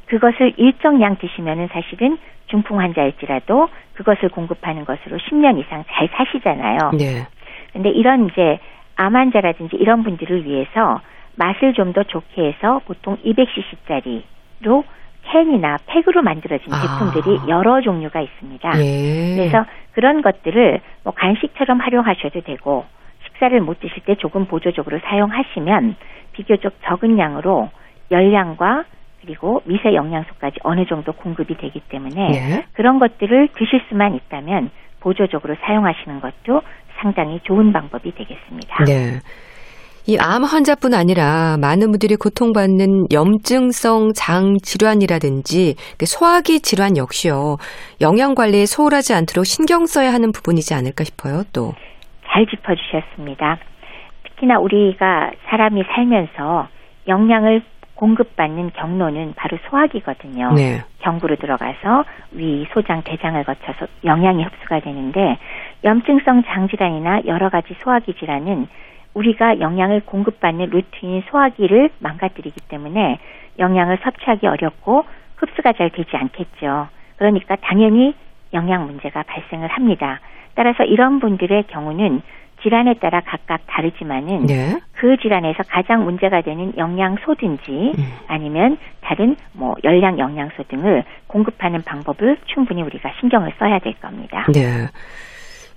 그것을 0.06 0.54
일정량 0.56 1.18
드시면은 1.18 1.68
사실은 1.68 2.18
중풍 2.46 2.80
환자일지라도 2.80 3.68
그것을 3.94 4.28
공급하는 4.30 4.84
것으로 4.84 5.18
10년 5.18 5.58
이상 5.60 5.84
잘 5.88 6.08
사시잖아요. 6.08 6.90
네. 6.98 7.26
근데 7.72 7.90
이런 7.90 8.26
이제 8.26 8.58
암 9.00 9.16
환자라든지 9.16 9.76
이런 9.76 10.02
분들을 10.02 10.44
위해서 10.44 11.00
맛을 11.36 11.72
좀 11.72 11.92
더 11.92 12.02
좋게 12.02 12.48
해서 12.48 12.80
보통 12.84 13.16
200cc짜리로 13.24 14.84
캔이나 15.22 15.78
팩으로 15.86 16.22
만들어진 16.22 16.72
아. 16.72 16.80
제품들이 16.80 17.48
여러 17.48 17.80
종류가 17.80 18.20
있습니다. 18.20 18.70
예. 18.76 19.36
그래서 19.36 19.64
그런 19.92 20.20
것들을 20.22 20.80
뭐 21.04 21.14
간식처럼 21.14 21.80
활용하셔도 21.80 22.42
되고 22.42 22.84
식사를 23.24 23.58
못 23.60 23.80
드실 23.80 24.02
때 24.04 24.16
조금 24.16 24.44
보조적으로 24.44 24.98
사용하시면 25.00 25.96
비교적 26.32 26.74
적은 26.84 27.18
양으로 27.18 27.70
열량과 28.10 28.84
그리고 29.22 29.62
미세 29.64 29.94
영양소까지 29.94 30.60
어느 30.62 30.84
정도 30.86 31.12
공급이 31.12 31.56
되기 31.56 31.80
때문에 31.80 32.28
예. 32.34 32.64
그런 32.74 32.98
것들을 32.98 33.48
드실 33.56 33.82
수만 33.88 34.14
있다면 34.14 34.70
보조적으로 35.00 35.56
사용하시는 35.62 36.20
것도 36.20 36.62
상당히 37.00 37.40
좋은 37.44 37.72
방법이 37.72 38.12
되겠습니다. 38.14 38.84
네. 38.84 39.20
이 40.06 40.16
암 40.18 40.42
환자뿐 40.44 40.94
아니라 40.94 41.56
많은 41.60 41.90
분들이 41.90 42.16
고통받는 42.16 43.12
염증성 43.12 44.12
장 44.16 44.56
질환이라든지 44.62 45.76
그 45.98 46.06
소화기 46.06 46.60
질환 46.60 46.96
역시요. 46.96 47.58
영양 48.00 48.34
관리에 48.34 48.66
소홀하지 48.66 49.14
않도록 49.14 49.44
신경 49.46 49.86
써야 49.86 50.12
하는 50.12 50.32
부분이지 50.32 50.74
않을까 50.74 51.04
싶어요. 51.04 51.44
또. 51.52 51.74
잘 52.26 52.46
짚어 52.46 52.74
주셨습니다. 52.74 53.58
특히나 54.24 54.58
우리가 54.58 55.30
사람이 55.48 55.84
살면서 55.94 56.68
영양을 57.06 57.62
공급받는 57.94 58.70
경로는 58.74 59.34
바로 59.36 59.58
소화기거든요. 59.68 60.52
네. 60.54 60.80
경구로 61.00 61.36
들어가서 61.36 62.04
위, 62.32 62.66
소장, 62.72 63.02
대장을 63.02 63.42
거쳐서 63.44 63.86
영양이 64.04 64.42
흡수가 64.42 64.80
되는데 64.80 65.38
염증성 65.84 66.44
장질환이나 66.44 67.22
여러 67.26 67.48
가지 67.48 67.74
소화기 67.82 68.14
질환은 68.14 68.66
우리가 69.14 69.60
영양을 69.60 70.00
공급받는 70.00 70.70
루틴인 70.70 71.22
소화기를 71.30 71.90
망가뜨리기 71.98 72.60
때문에 72.68 73.18
영양을 73.58 73.98
섭취하기 74.02 74.46
어렵고 74.46 75.04
흡수가 75.36 75.72
잘 75.72 75.90
되지 75.90 76.10
않겠죠. 76.16 76.88
그러니까 77.16 77.56
당연히 77.56 78.14
영양 78.52 78.86
문제가 78.86 79.22
발생을 79.22 79.68
합니다. 79.68 80.20
따라서 80.54 80.84
이런 80.84 81.20
분들의 81.20 81.64
경우는 81.64 82.22
질환에 82.62 82.94
따라 82.94 83.20
각각 83.24 83.62
다르지만은 83.66 84.46
네. 84.46 84.78
그 84.92 85.16
질환에서 85.16 85.62
가장 85.68 86.04
문제가 86.04 86.42
되는 86.42 86.76
영양소든지 86.76 87.70
음. 87.70 88.04
아니면 88.28 88.76
다른 89.00 89.34
뭐 89.54 89.74
열량 89.82 90.18
영양소 90.18 90.62
등을 90.64 91.04
공급하는 91.26 91.82
방법을 91.82 92.36
충분히 92.46 92.82
우리가 92.82 93.10
신경을 93.20 93.52
써야 93.58 93.78
될 93.78 93.94
겁니다. 93.94 94.46
네. 94.52 94.86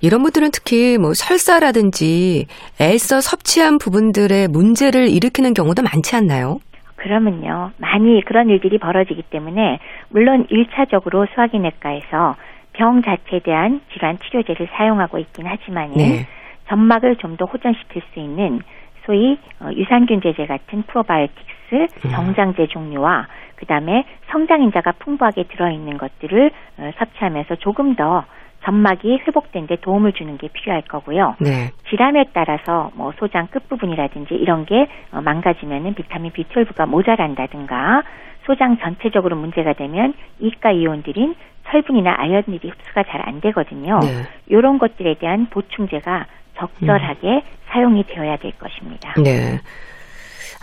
이런 0.04 0.22
분들은 0.22 0.50
특히 0.52 0.98
뭐 0.98 1.14
설사라든지 1.14 2.46
애써 2.82 3.22
섭취한 3.22 3.78
부분들의 3.78 4.50
문제를 4.50 5.08
일으키는 5.08 5.54
경우도 5.54 5.82
많지 5.82 6.18
않나요? 6.18 6.60
그러면요. 6.98 7.72
많이 7.78 8.22
그런 8.26 8.50
일들이 8.50 8.78
벌어지기 8.80 9.24
때문에 9.30 9.80
물론 10.10 10.46
1차적으로 10.48 11.26
소화기내과에서 11.34 12.36
병 12.74 13.02
자체에 13.02 13.40
대한 13.46 13.80
질환 13.94 14.20
치료제를 14.20 14.68
사용하고 14.76 15.20
있긴 15.20 15.46
하지만은 15.48 15.96
네. 15.96 16.28
점막을 16.68 17.16
좀 17.16 17.38
더 17.38 17.46
호전시킬 17.46 18.02
수 18.14 18.20
있는 18.20 18.60
소위 19.06 19.38
어, 19.62 19.70
유산균 19.72 20.22
제제 20.22 20.46
같은 20.48 20.84
프로바이오틱스 20.84 21.76
음. 22.08 22.12
정장제 22.12 22.68
종류와 22.68 23.28
그다음에 23.56 24.04
성장인자가 24.32 24.94
풍부하게 25.00 25.44
들어있는 25.44 25.98
것들을 25.98 26.52
어, 26.80 26.92
섭취하면서 26.98 27.56
조금 27.56 27.96
더 27.96 28.26
점막이 28.66 29.20
회복된 29.28 29.68
데 29.68 29.76
도움을 29.78 30.14
주는 30.14 30.38
게 30.38 30.48
필요할 30.48 30.84
거고요. 30.84 31.36
네. 31.40 31.72
질환에 31.90 32.26
따라서 32.34 32.92
뭐 32.96 33.12
소장 33.20 33.48
끝부분이라든지 33.48 34.34
이런 34.36 34.66
게 34.66 34.88
어, 35.12 35.22
망가지면은 35.22 35.94
비타민 35.96 36.32
B12가 36.32 36.88
모자란다든가 36.88 38.04
소장 38.46 38.78
전체적으로 38.78 39.36
문제가 39.36 39.74
되면 39.74 40.14
이가 40.40 40.72
이온들인 40.72 41.36
철분이나 41.70 42.16
아연들이 42.18 42.70
흡수가 42.70 43.04
잘 43.04 43.22
안 43.26 43.40
되거든요. 43.42 44.00
네. 44.02 44.24
이런 44.48 44.78
것들에 44.80 45.16
대한 45.20 45.48
보충제가 45.50 46.26
적절하게 46.58 47.28
음. 47.28 47.42
사용이 47.70 48.04
되어야 48.08 48.38
될 48.38 48.52
것입니다. 48.58 49.14
네. 49.24 49.60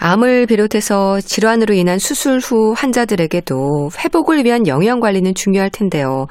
암을 0.02 0.46
비롯해서 0.46 1.20
질환으로 1.20 1.74
인한 1.74 1.98
수술 1.98 2.38
후 2.38 2.72
환자들에게도 2.76 3.90
회복을 4.02 4.44
위한 4.44 4.66
영양 4.66 5.00
관리는 5.00 5.34
중요할 5.34 5.70
텐데요. 5.70 6.26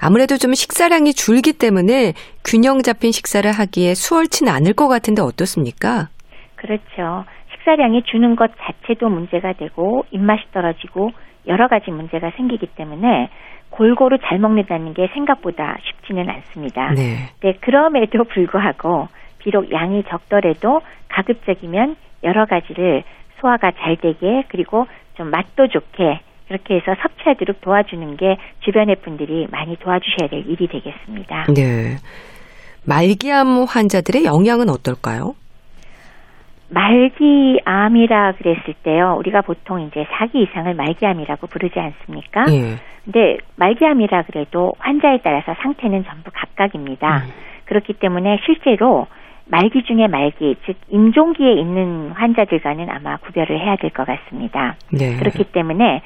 아무래도 0.00 0.36
좀 0.36 0.54
식사량이 0.54 1.12
줄기 1.12 1.52
때문에 1.52 2.14
균형 2.44 2.82
잡힌 2.82 3.12
식사를 3.12 3.50
하기에 3.50 3.94
수월치 3.94 4.44
는 4.44 4.52
않을 4.52 4.72
것 4.72 4.88
같은데 4.88 5.20
어떻습니까? 5.20 6.08
그렇죠. 6.56 7.24
식사량이 7.52 8.02
주는 8.04 8.34
것 8.36 8.50
자체도 8.58 9.08
문제가 9.08 9.52
되고 9.52 10.04
입맛이 10.10 10.42
떨어지고 10.52 11.10
여러 11.46 11.68
가지 11.68 11.90
문제가 11.90 12.30
생기기 12.36 12.66
때문에 12.76 13.28
골고루 13.70 14.18
잘 14.24 14.38
먹는다는 14.38 14.94
게 14.94 15.08
생각보다 15.14 15.76
쉽지는 15.84 16.28
않습니다. 16.28 16.90
네. 16.90 17.28
네, 17.42 17.54
그럼에도 17.60 18.24
불구하고 18.32 19.08
비록 19.38 19.70
양이 19.72 20.02
적더라도 20.08 20.80
가급적이면 21.08 21.96
여러 22.24 22.46
가지를 22.46 23.02
소화가 23.40 23.72
잘 23.78 23.96
되게 23.96 24.44
그리고 24.48 24.86
좀 25.14 25.30
맛도 25.30 25.68
좋게 25.68 26.20
그렇게 26.50 26.74
해서 26.74 26.96
섭취하도록 27.00 27.60
도와주는 27.60 28.16
게 28.16 28.36
주변의 28.64 28.96
분들이 29.02 29.46
많이 29.52 29.76
도와주셔야 29.76 30.28
될 30.28 30.40
일이 30.50 30.66
되겠습니다. 30.66 31.44
네. 31.54 31.94
말기암 32.84 33.66
환자들의 33.68 34.24
영향은 34.24 34.68
어떨까요? 34.68 35.34
말기암이라 36.70 38.32
그랬을 38.32 38.74
때요. 38.82 39.14
우리가 39.18 39.42
보통 39.42 39.80
이제 39.80 40.04
4기 40.06 40.48
이상을 40.48 40.74
말기암이라고 40.74 41.46
부르지 41.46 41.78
않습니까? 41.78 42.46
예. 42.50 42.76
근데 43.04 43.36
말기암이라 43.54 44.22
그래도 44.22 44.72
환자에 44.80 45.18
따라서 45.22 45.54
상태는 45.62 46.04
전부 46.04 46.32
각각입니다. 46.34 47.18
음. 47.18 47.30
그렇기 47.66 47.92
때문에 47.94 48.40
실제로 48.44 49.06
말기 49.46 49.82
중에 49.82 50.06
말기, 50.06 50.54
즉 50.64 50.76
임종기에 50.90 51.54
있는 51.54 52.12
환자들과는 52.12 52.88
아마 52.88 53.16
구별을 53.16 53.58
해야 53.58 53.74
될 53.76 53.90
것 53.90 54.06
같습니다. 54.06 54.76
네. 54.92 55.16
그렇기 55.18 55.44
때문에 55.52 56.02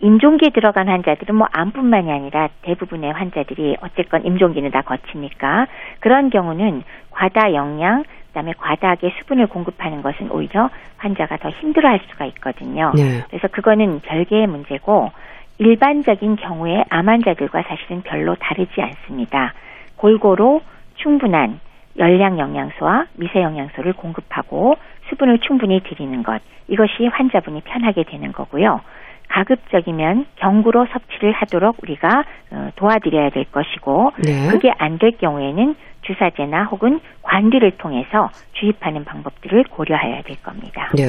임종기에 0.00 0.50
들어간 0.50 0.88
환자들은 0.88 1.34
뭐 1.34 1.46
암뿐만이 1.52 2.12
아니라 2.12 2.48
대부분의 2.62 3.12
환자들이 3.12 3.76
어쨌건 3.80 4.24
임종기는 4.26 4.70
다 4.70 4.82
거치니까 4.82 5.66
그런 6.00 6.30
경우는 6.30 6.82
과다 7.10 7.54
영양, 7.54 8.04
그다음에 8.28 8.52
과다하게 8.58 9.14
수분을 9.18 9.46
공급하는 9.46 10.02
것은 10.02 10.30
오히려 10.30 10.68
환자가 10.98 11.38
더 11.38 11.48
힘들어할 11.48 12.00
수가 12.10 12.26
있거든요. 12.26 12.92
네. 12.94 13.22
그래서 13.28 13.48
그거는 13.48 14.00
별개의 14.00 14.46
문제고 14.46 15.10
일반적인 15.58 16.36
경우에 16.36 16.84
암 16.90 17.08
환자들과 17.08 17.62
사실은 17.62 18.02
별로 18.02 18.34
다르지 18.34 18.82
않습니다. 18.82 19.54
골고루 19.96 20.60
충분한 20.96 21.60
열량 21.98 22.38
영양소와 22.38 23.06
미세 23.14 23.40
영양소를 23.40 23.94
공급하고 23.94 24.76
수분을 25.08 25.38
충분히 25.38 25.80
드리는 25.80 26.22
것 26.22 26.42
이것이 26.68 27.06
환자분이 27.06 27.62
편하게 27.62 28.02
되는 28.02 28.32
거고요. 28.32 28.80
가급적이면 29.28 30.26
경구로 30.36 30.86
섭취를 30.92 31.32
하도록 31.32 31.76
우리가 31.82 32.24
어, 32.52 32.70
도와드려야 32.76 33.30
될 33.30 33.44
것이고 33.44 34.12
네. 34.24 34.48
그게 34.48 34.70
안 34.78 34.98
될 34.98 35.12
경우에는 35.18 35.74
주사제나 36.02 36.64
혹은 36.70 37.00
관리를 37.22 37.72
통해서 37.78 38.30
주입하는 38.52 39.04
방법들을 39.04 39.64
고려해야 39.64 40.22
될 40.22 40.40
겁니다. 40.42 40.90
네. 40.96 41.02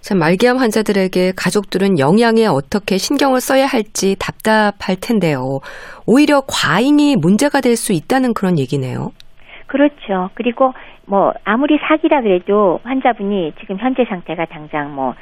참 0.00 0.18
말기암 0.18 0.56
환자들에게 0.56 1.32
가족들은 1.36 2.00
영양에 2.00 2.46
어떻게 2.46 2.98
신경을 2.98 3.40
써야 3.40 3.66
할지 3.66 4.16
답답할 4.18 4.96
텐데요. 5.00 5.60
오히려 6.06 6.42
과잉이 6.48 7.14
문제가 7.16 7.60
될 7.60 7.76
수 7.76 7.92
있다는 7.92 8.34
그런 8.34 8.58
얘기네요. 8.58 9.12
그렇죠. 9.68 10.28
그리고 10.34 10.72
뭐 11.12 11.34
아무리 11.44 11.76
사기라 11.76 12.22
그래도 12.22 12.80
환자분이 12.84 13.52
지금 13.60 13.76
현재 13.76 14.02
상태가 14.06 14.46
당장 14.46 14.94
뭐 14.94 15.14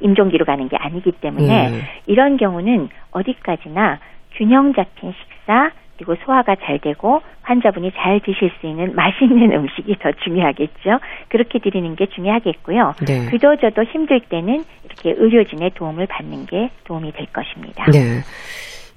임종기로 0.00 0.46
가는 0.46 0.66
게 0.70 0.78
아니기 0.78 1.12
때문에 1.12 1.68
음. 1.68 1.82
이런 2.06 2.38
경우는 2.38 2.88
어디까지나 3.10 3.98
균형 4.32 4.72
잡힌 4.72 5.12
식사 5.12 5.72
그리고 5.98 6.14
소화가 6.24 6.56
잘 6.64 6.78
되고 6.78 7.20
환자분이 7.42 7.92
잘 7.96 8.20
드실 8.20 8.50
수 8.58 8.66
있는 8.66 8.94
맛있는 8.96 9.52
음식이 9.52 9.96
더 9.98 10.10
중요하겠죠. 10.24 11.00
그렇게 11.28 11.58
드리는 11.58 11.94
게 11.96 12.06
중요하겠고요. 12.06 12.94
네. 13.06 13.26
그저저도 13.26 13.84
힘들 13.92 14.20
때는 14.20 14.64
이렇게 14.86 15.14
의료진의 15.18 15.72
도움을 15.74 16.06
받는 16.06 16.46
게 16.46 16.70
도움이 16.84 17.12
될 17.12 17.26
것입니다. 17.26 17.84
네. 17.92 18.22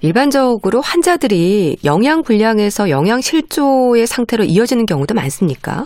일반적으로 0.00 0.80
환자들이 0.80 1.76
영양 1.84 2.22
불량에서 2.22 2.88
영양 2.88 3.20
실조의 3.20 4.06
상태로 4.06 4.44
이어지는 4.44 4.86
경우도 4.86 5.14
많습니까? 5.14 5.84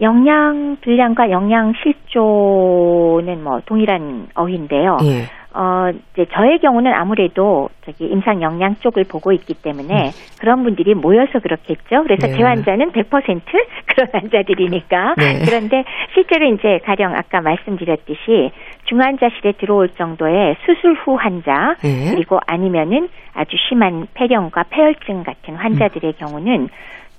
영양 0.00 0.76
불량과 0.80 1.30
영양 1.30 1.72
실조는 1.82 3.44
뭐 3.44 3.60
동일한 3.66 4.28
어휘인데요. 4.34 4.96
예. 5.04 5.40
어, 5.52 5.90
이제 6.12 6.26
저의 6.32 6.60
경우는 6.60 6.92
아무래도 6.94 7.68
저기 7.84 8.06
임상 8.06 8.40
영양 8.40 8.76
쪽을 8.76 9.04
보고 9.04 9.32
있기 9.32 9.54
때문에 9.54 9.94
음. 10.06 10.10
그런 10.38 10.62
분들이 10.62 10.94
모여서 10.94 11.40
그렇겠죠. 11.40 12.04
그래서 12.04 12.28
네. 12.28 12.34
제 12.34 12.42
환자는 12.42 12.92
100% 12.92 13.40
그런 13.86 14.08
환자들이니까. 14.12 15.14
네. 15.18 15.42
그런데 15.44 15.84
실제로 16.14 16.46
이제 16.54 16.78
가령 16.84 17.14
아까 17.14 17.40
말씀드렸듯이 17.40 18.52
중환자실에 18.84 19.52
들어올 19.58 19.88
정도의 19.98 20.56
수술 20.64 20.94
후 20.94 21.16
환자 21.16 21.74
네. 21.82 22.12
그리고 22.14 22.38
아니면은 22.46 23.08
아주 23.34 23.56
심한 23.68 24.06
폐렴과 24.14 24.64
폐혈증 24.70 25.24
같은 25.24 25.56
환자들의 25.56 26.14
음. 26.20 26.26
경우는 26.26 26.68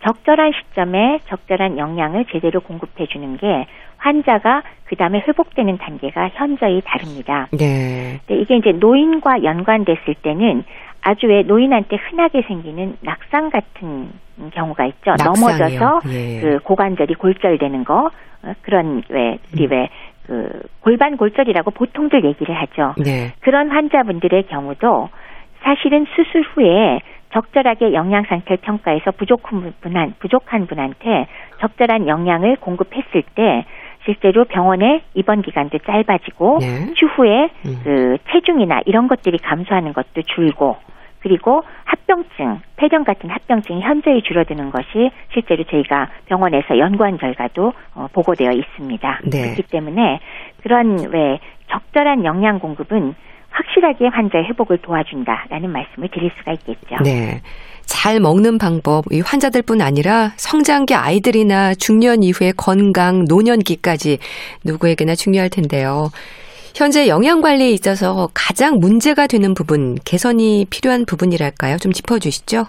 적절한 0.03 0.51
시점에 0.53 1.19
적절한 1.27 1.77
영양을 1.77 2.25
제대로 2.31 2.59
공급해 2.59 3.05
주는 3.07 3.37
게 3.37 3.65
환자가 3.97 4.63
그 4.85 4.95
다음에 4.95 5.23
회복되는 5.27 5.77
단계가 5.77 6.29
현저히 6.33 6.81
다릅니다. 6.83 7.47
네. 7.51 8.19
이게 8.29 8.57
이제 8.57 8.71
노인과 8.71 9.43
연관됐을 9.43 10.15
때는 10.23 10.63
아주 11.01 11.27
왜 11.27 11.43
노인한테 11.43 11.97
흔하게 11.97 12.43
생기는 12.43 12.95
낙상 13.01 13.49
같은 13.49 14.09
경우가 14.53 14.85
있죠. 14.85 15.11
낙상이요. 15.11 15.33
넘어져서 15.33 15.99
예. 16.09 16.41
그 16.41 16.59
고관절이 16.63 17.15
골절되는 17.15 17.83
거 17.83 18.09
어, 18.43 18.53
그런 18.61 19.03
왜 19.09 19.37
우리 19.53 19.65
음. 19.65 19.71
왜그 19.71 20.61
골반 20.81 21.17
골절이라고 21.17 21.71
보통들 21.71 22.23
얘기를 22.25 22.55
하죠. 22.55 22.93
네. 22.97 23.33
그런 23.41 23.69
환자분들의 23.69 24.47
경우도 24.47 25.09
사실은 25.63 26.05
수술 26.15 26.43
후에 26.53 26.99
적절하게 27.33 27.93
영양 27.93 28.23
상태를 28.23 28.57
평가해서 28.57 29.11
부족한 29.11 29.73
분한 29.81 30.15
부족한 30.19 30.67
분한테 30.67 31.27
적절한 31.59 32.07
영양을 32.07 32.57
공급했을 32.57 33.23
때 33.35 33.65
실제로 34.05 34.45
병원의 34.45 35.01
입원 35.13 35.41
기간도 35.41 35.79
짧아지고 35.79 36.59
네. 36.59 36.93
추후에 36.95 37.49
음. 37.65 37.81
그 37.83 38.17
체중이나 38.31 38.81
이런 38.85 39.07
것들이 39.07 39.37
감소하는 39.37 39.93
것도 39.93 40.23
줄고 40.35 40.77
그리고 41.21 41.63
합병증, 41.85 42.61
폐렴 42.77 43.03
같은 43.03 43.29
합병증이 43.29 43.81
현저히 43.81 44.23
줄어드는 44.23 44.71
것이 44.71 45.11
실제로 45.31 45.63
저희가 45.63 46.09
병원에서 46.25 46.79
연구한 46.79 47.17
결과도 47.17 47.73
어, 47.93 48.07
보고되어 48.11 48.51
있습니다. 48.51 49.19
네. 49.31 49.41
그렇기 49.41 49.63
때문에 49.63 50.19
그런 50.63 50.97
왜 51.11 51.39
적절한 51.69 52.25
영양 52.25 52.59
공급은 52.59 53.13
확실하게 53.51 54.07
환자의 54.07 54.45
회복을 54.45 54.79
도와준다라는 54.79 55.71
말씀을 55.71 56.09
드릴 56.09 56.31
수가 56.37 56.53
있겠죠. 56.53 56.97
네. 57.03 57.41
잘 57.85 58.19
먹는 58.19 58.57
방법, 58.57 59.05
이 59.11 59.19
환자들뿐 59.19 59.81
아니라 59.81 60.31
성장기 60.37 60.95
아이들이나 60.95 61.73
중년 61.73 62.23
이후의 62.23 62.53
건강, 62.55 63.25
노년기까지 63.27 64.19
누구에게나 64.63 65.15
중요할 65.15 65.49
텐데요. 65.49 66.09
현재 66.73 67.09
영양 67.09 67.41
관리에 67.41 67.69
있어서 67.71 68.29
가장 68.33 68.77
문제가 68.79 69.27
되는 69.27 69.53
부분, 69.53 69.95
개선이 70.05 70.67
필요한 70.69 71.05
부분이랄까요? 71.05 71.77
좀 71.77 71.91
짚어주시죠. 71.91 72.63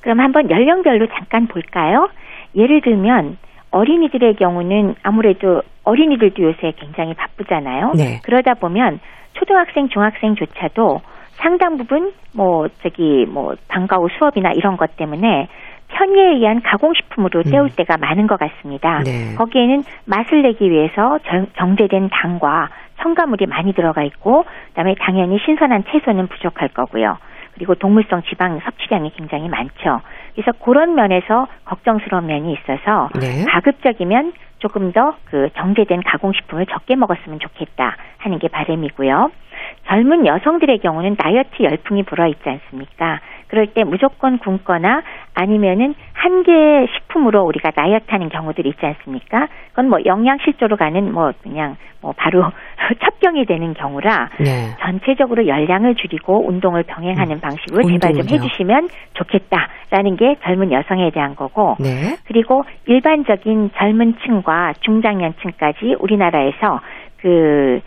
그럼 0.00 0.20
한번 0.20 0.48
연령별로 0.48 1.08
잠깐 1.08 1.48
볼까요? 1.48 2.08
예를 2.54 2.80
들면 2.82 3.38
어린이들의 3.76 4.36
경우는 4.36 4.94
아무래도 5.02 5.62
어린이들도 5.84 6.42
요새 6.42 6.72
굉장히 6.76 7.14
바쁘잖아요. 7.14 7.92
네. 7.96 8.20
그러다 8.24 8.54
보면 8.54 9.00
초등학생, 9.34 9.88
중학생조차도 9.88 11.00
상당 11.32 11.76
부분 11.76 12.12
뭐 12.34 12.68
저기 12.82 13.26
뭐 13.28 13.54
방과 13.68 13.96
후 13.96 14.08
수업이나 14.18 14.52
이런 14.52 14.78
것 14.78 14.96
때문에 14.96 15.48
편의에 15.88 16.36
의한 16.36 16.62
가공식품으로 16.62 17.42
음. 17.46 17.50
때울 17.50 17.64
음. 17.66 17.70
때가 17.76 17.98
많은 17.98 18.26
것 18.26 18.38
같습니다. 18.38 19.02
네. 19.04 19.34
거기에는 19.36 19.82
맛을 20.06 20.42
내기 20.42 20.70
위해서 20.70 21.18
정제된 21.58 22.08
당과 22.10 22.70
첨가물이 23.02 23.46
많이 23.46 23.74
들어가 23.74 24.02
있고 24.04 24.44
그다음에 24.68 24.94
당연히 24.98 25.38
신선한 25.44 25.84
채소는 25.92 26.28
부족할 26.28 26.68
거고요. 26.68 27.18
그리고 27.54 27.74
동물성 27.74 28.22
지방 28.22 28.58
섭취량이 28.60 29.10
굉장히 29.16 29.48
많죠. 29.48 30.00
그래서 30.36 30.52
그런 30.62 30.94
면에서 30.94 31.48
걱정스러운 31.64 32.26
면이 32.26 32.52
있어서 32.52 33.08
네. 33.18 33.44
가급적이면 33.46 34.32
조금 34.58 34.92
더 34.92 35.14
그 35.36 35.50
정제된 35.54 36.02
가공식품을 36.02 36.66
적게 36.66 36.96
먹었으면 36.96 37.38
좋겠다 37.40 37.96
하는 38.18 38.38
게 38.38 38.48
바람이고요. 38.48 39.30
젊은 39.86 40.26
여성들의 40.26 40.78
경우는 40.78 41.16
다이어트 41.16 41.62
열풍이 41.62 42.04
불어 42.04 42.26
있지 42.26 42.48
않습니까? 42.48 43.20
그럴 43.48 43.68
때 43.68 43.84
무조건 43.84 44.38
굶거나 44.38 45.02
아니면은 45.34 45.94
한 46.12 46.42
개의 46.42 46.88
식품으로 46.94 47.42
우리가 47.44 47.70
다이어트 47.70 48.06
하는 48.08 48.28
경우들이 48.28 48.70
있지 48.70 48.84
않습니까? 48.84 49.48
그건 49.70 49.88
뭐 49.88 49.98
영양 50.06 50.38
실조로 50.44 50.76
가는 50.76 51.12
뭐 51.12 51.32
그냥 51.42 51.76
뭐 52.00 52.12
바로 52.16 52.44
첩경이 53.04 53.46
되는 53.46 53.74
경우라 53.74 54.30
네. 54.40 54.76
전체적으로 54.80 55.46
열량을 55.46 55.94
줄이고 55.96 56.48
운동을 56.48 56.84
병행하는 56.84 57.36
음. 57.36 57.40
방식으로 57.40 57.88
제발 57.88 58.14
좀 58.14 58.22
해주시면 58.28 58.88
좋겠다라는 59.14 60.16
게 60.16 60.36
젊은 60.42 60.72
여성에 60.72 61.10
대한 61.10 61.34
거고 61.34 61.76
네. 61.80 62.16
그리고 62.26 62.62
일반적인 62.86 63.70
젊은 63.76 64.14
층과 64.24 64.74
중장년층까지 64.80 65.96
우리나라에서 65.98 66.80
그 67.20 67.80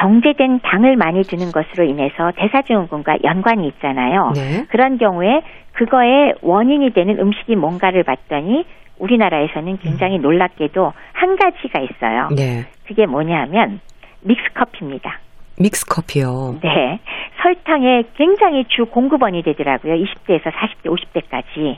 정제된 0.00 0.60
당을 0.60 0.96
많이 0.96 1.22
드는 1.22 1.52
것으로 1.52 1.84
인해서 1.84 2.32
대사증후군과 2.36 3.18
연관이 3.24 3.68
있잖아요. 3.68 4.32
네. 4.34 4.64
그런 4.70 4.98
경우에 4.98 5.42
그거의 5.72 6.34
원인이 6.40 6.90
되는 6.90 7.18
음식이 7.18 7.56
뭔가를 7.56 8.02
봤더니 8.02 8.64
우리나라에서는 8.98 9.78
굉장히 9.78 10.16
음. 10.16 10.22
놀랍게도 10.22 10.92
한 11.12 11.36
가지가 11.36 11.80
있어요. 11.80 12.28
네. 12.34 12.66
그게 12.86 13.06
뭐냐면 13.06 13.80
믹스커피입니다. 14.22 15.18
믹스커피요? 15.58 16.60
네. 16.62 17.00
설탕의 17.42 18.04
굉장히 18.14 18.64
주 18.68 18.86
공급원이 18.86 19.42
되더라고요. 19.42 19.94
20대에서 19.94 20.50
40대, 20.52 20.86
50대까지. 20.86 21.76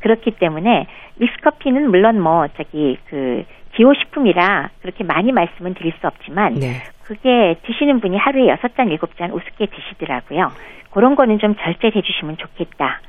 그렇기 0.00 0.32
때문에 0.32 0.86
믹스커피는 1.16 1.90
물론 1.90 2.20
뭐 2.20 2.46
저기 2.56 2.98
그 3.08 3.44
기호식품이라 3.74 4.70
그렇게 4.82 5.02
많이 5.04 5.32
말씀은 5.32 5.74
드릴 5.74 5.92
수 6.00 6.06
없지만 6.06 6.54
네. 6.54 6.82
그게 7.04 7.56
드시는 7.64 8.00
분이 8.00 8.16
하루에 8.16 8.48
여섯 8.48 8.74
잔 8.76 8.88
일곱 8.88 9.16
잔 9.16 9.30
우습게 9.30 9.66
드시더라고요. 9.66 10.50
그런 10.90 11.16
거는 11.16 11.38
좀 11.38 11.54
절제해 11.56 12.00
주시면 12.00 12.36
좋겠다. 12.38 13.00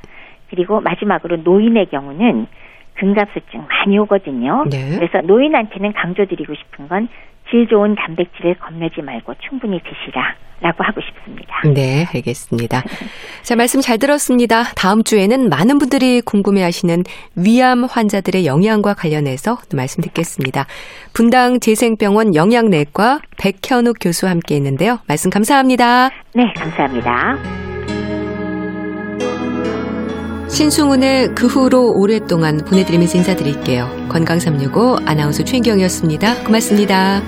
그리고 0.50 0.80
마지막으로 0.80 1.38
노인의 1.38 1.86
경우는 1.86 2.46
근갑수증 2.94 3.66
많이 3.68 3.98
오거든요. 3.98 4.64
네. 4.70 4.96
그래서 4.96 5.20
노인한테는 5.20 5.92
강조드리고 5.92 6.54
싶은 6.54 6.88
건 6.88 7.08
질 7.50 7.66
좋은 7.68 7.94
단백질을 7.94 8.54
겁내지 8.54 9.02
말고 9.02 9.34
충분히 9.48 9.80
드시라. 9.80 10.34
라고 10.60 10.82
하고 10.84 11.02
싶습니다. 11.02 11.54
네, 11.74 12.06
알겠습니다. 12.14 12.82
자, 13.42 13.56
말씀 13.56 13.82
잘 13.82 13.98
들었습니다. 13.98 14.62
다음 14.74 15.04
주에는 15.04 15.50
많은 15.50 15.78
분들이 15.78 16.22
궁금해 16.22 16.62
하시는 16.62 17.02
위암 17.36 17.84
환자들의 17.84 18.46
영양과 18.46 18.94
관련해서 18.94 19.58
말씀 19.74 20.02
듣겠습니다. 20.02 20.64
분당 21.12 21.60
재생병원 21.60 22.34
영양내과 22.34 23.20
백현욱 23.36 23.96
교수와 24.00 24.30
함께 24.30 24.54
했는데요. 24.54 25.00
말씀 25.06 25.30
감사합니다. 25.30 26.08
네, 26.34 26.52
감사합니다. 26.56 27.75
신승훈의 30.56 31.34
그 31.34 31.46
후로 31.46 31.92
오랫동안 31.98 32.56
보내드리면서 32.56 33.18
인사드릴게요. 33.18 33.90
건강365 34.08 35.06
아나운서 35.06 35.44
최인경이었습니다. 35.44 36.44
고맙습니다. 36.44 37.22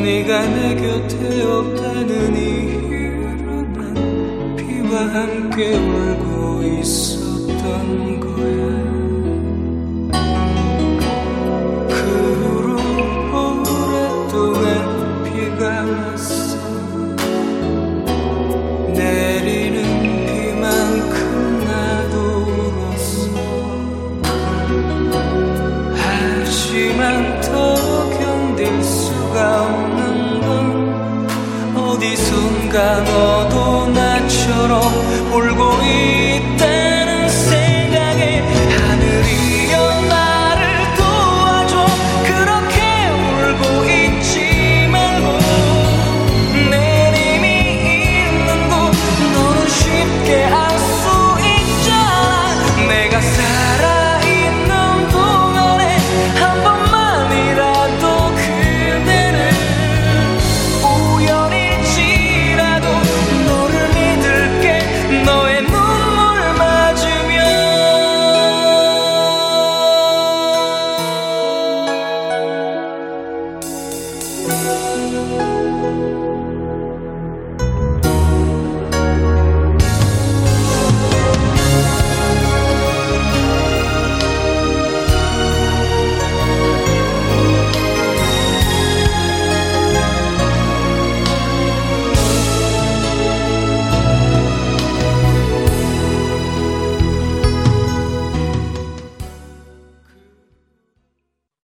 네가 0.00 0.46
내 0.46 0.74
곁에 0.76 1.42
없다는 1.42 2.36
이유로 2.36 3.62
난 3.72 4.56
비와 4.56 5.00
함께 5.14 5.74
울고 5.76 6.62
있었던 6.80 8.20
거 8.20 8.31
어디선가 32.72 33.00
너도 33.00 33.86
나처럼 33.88 34.82
울고 35.30 35.62
있 35.80 35.81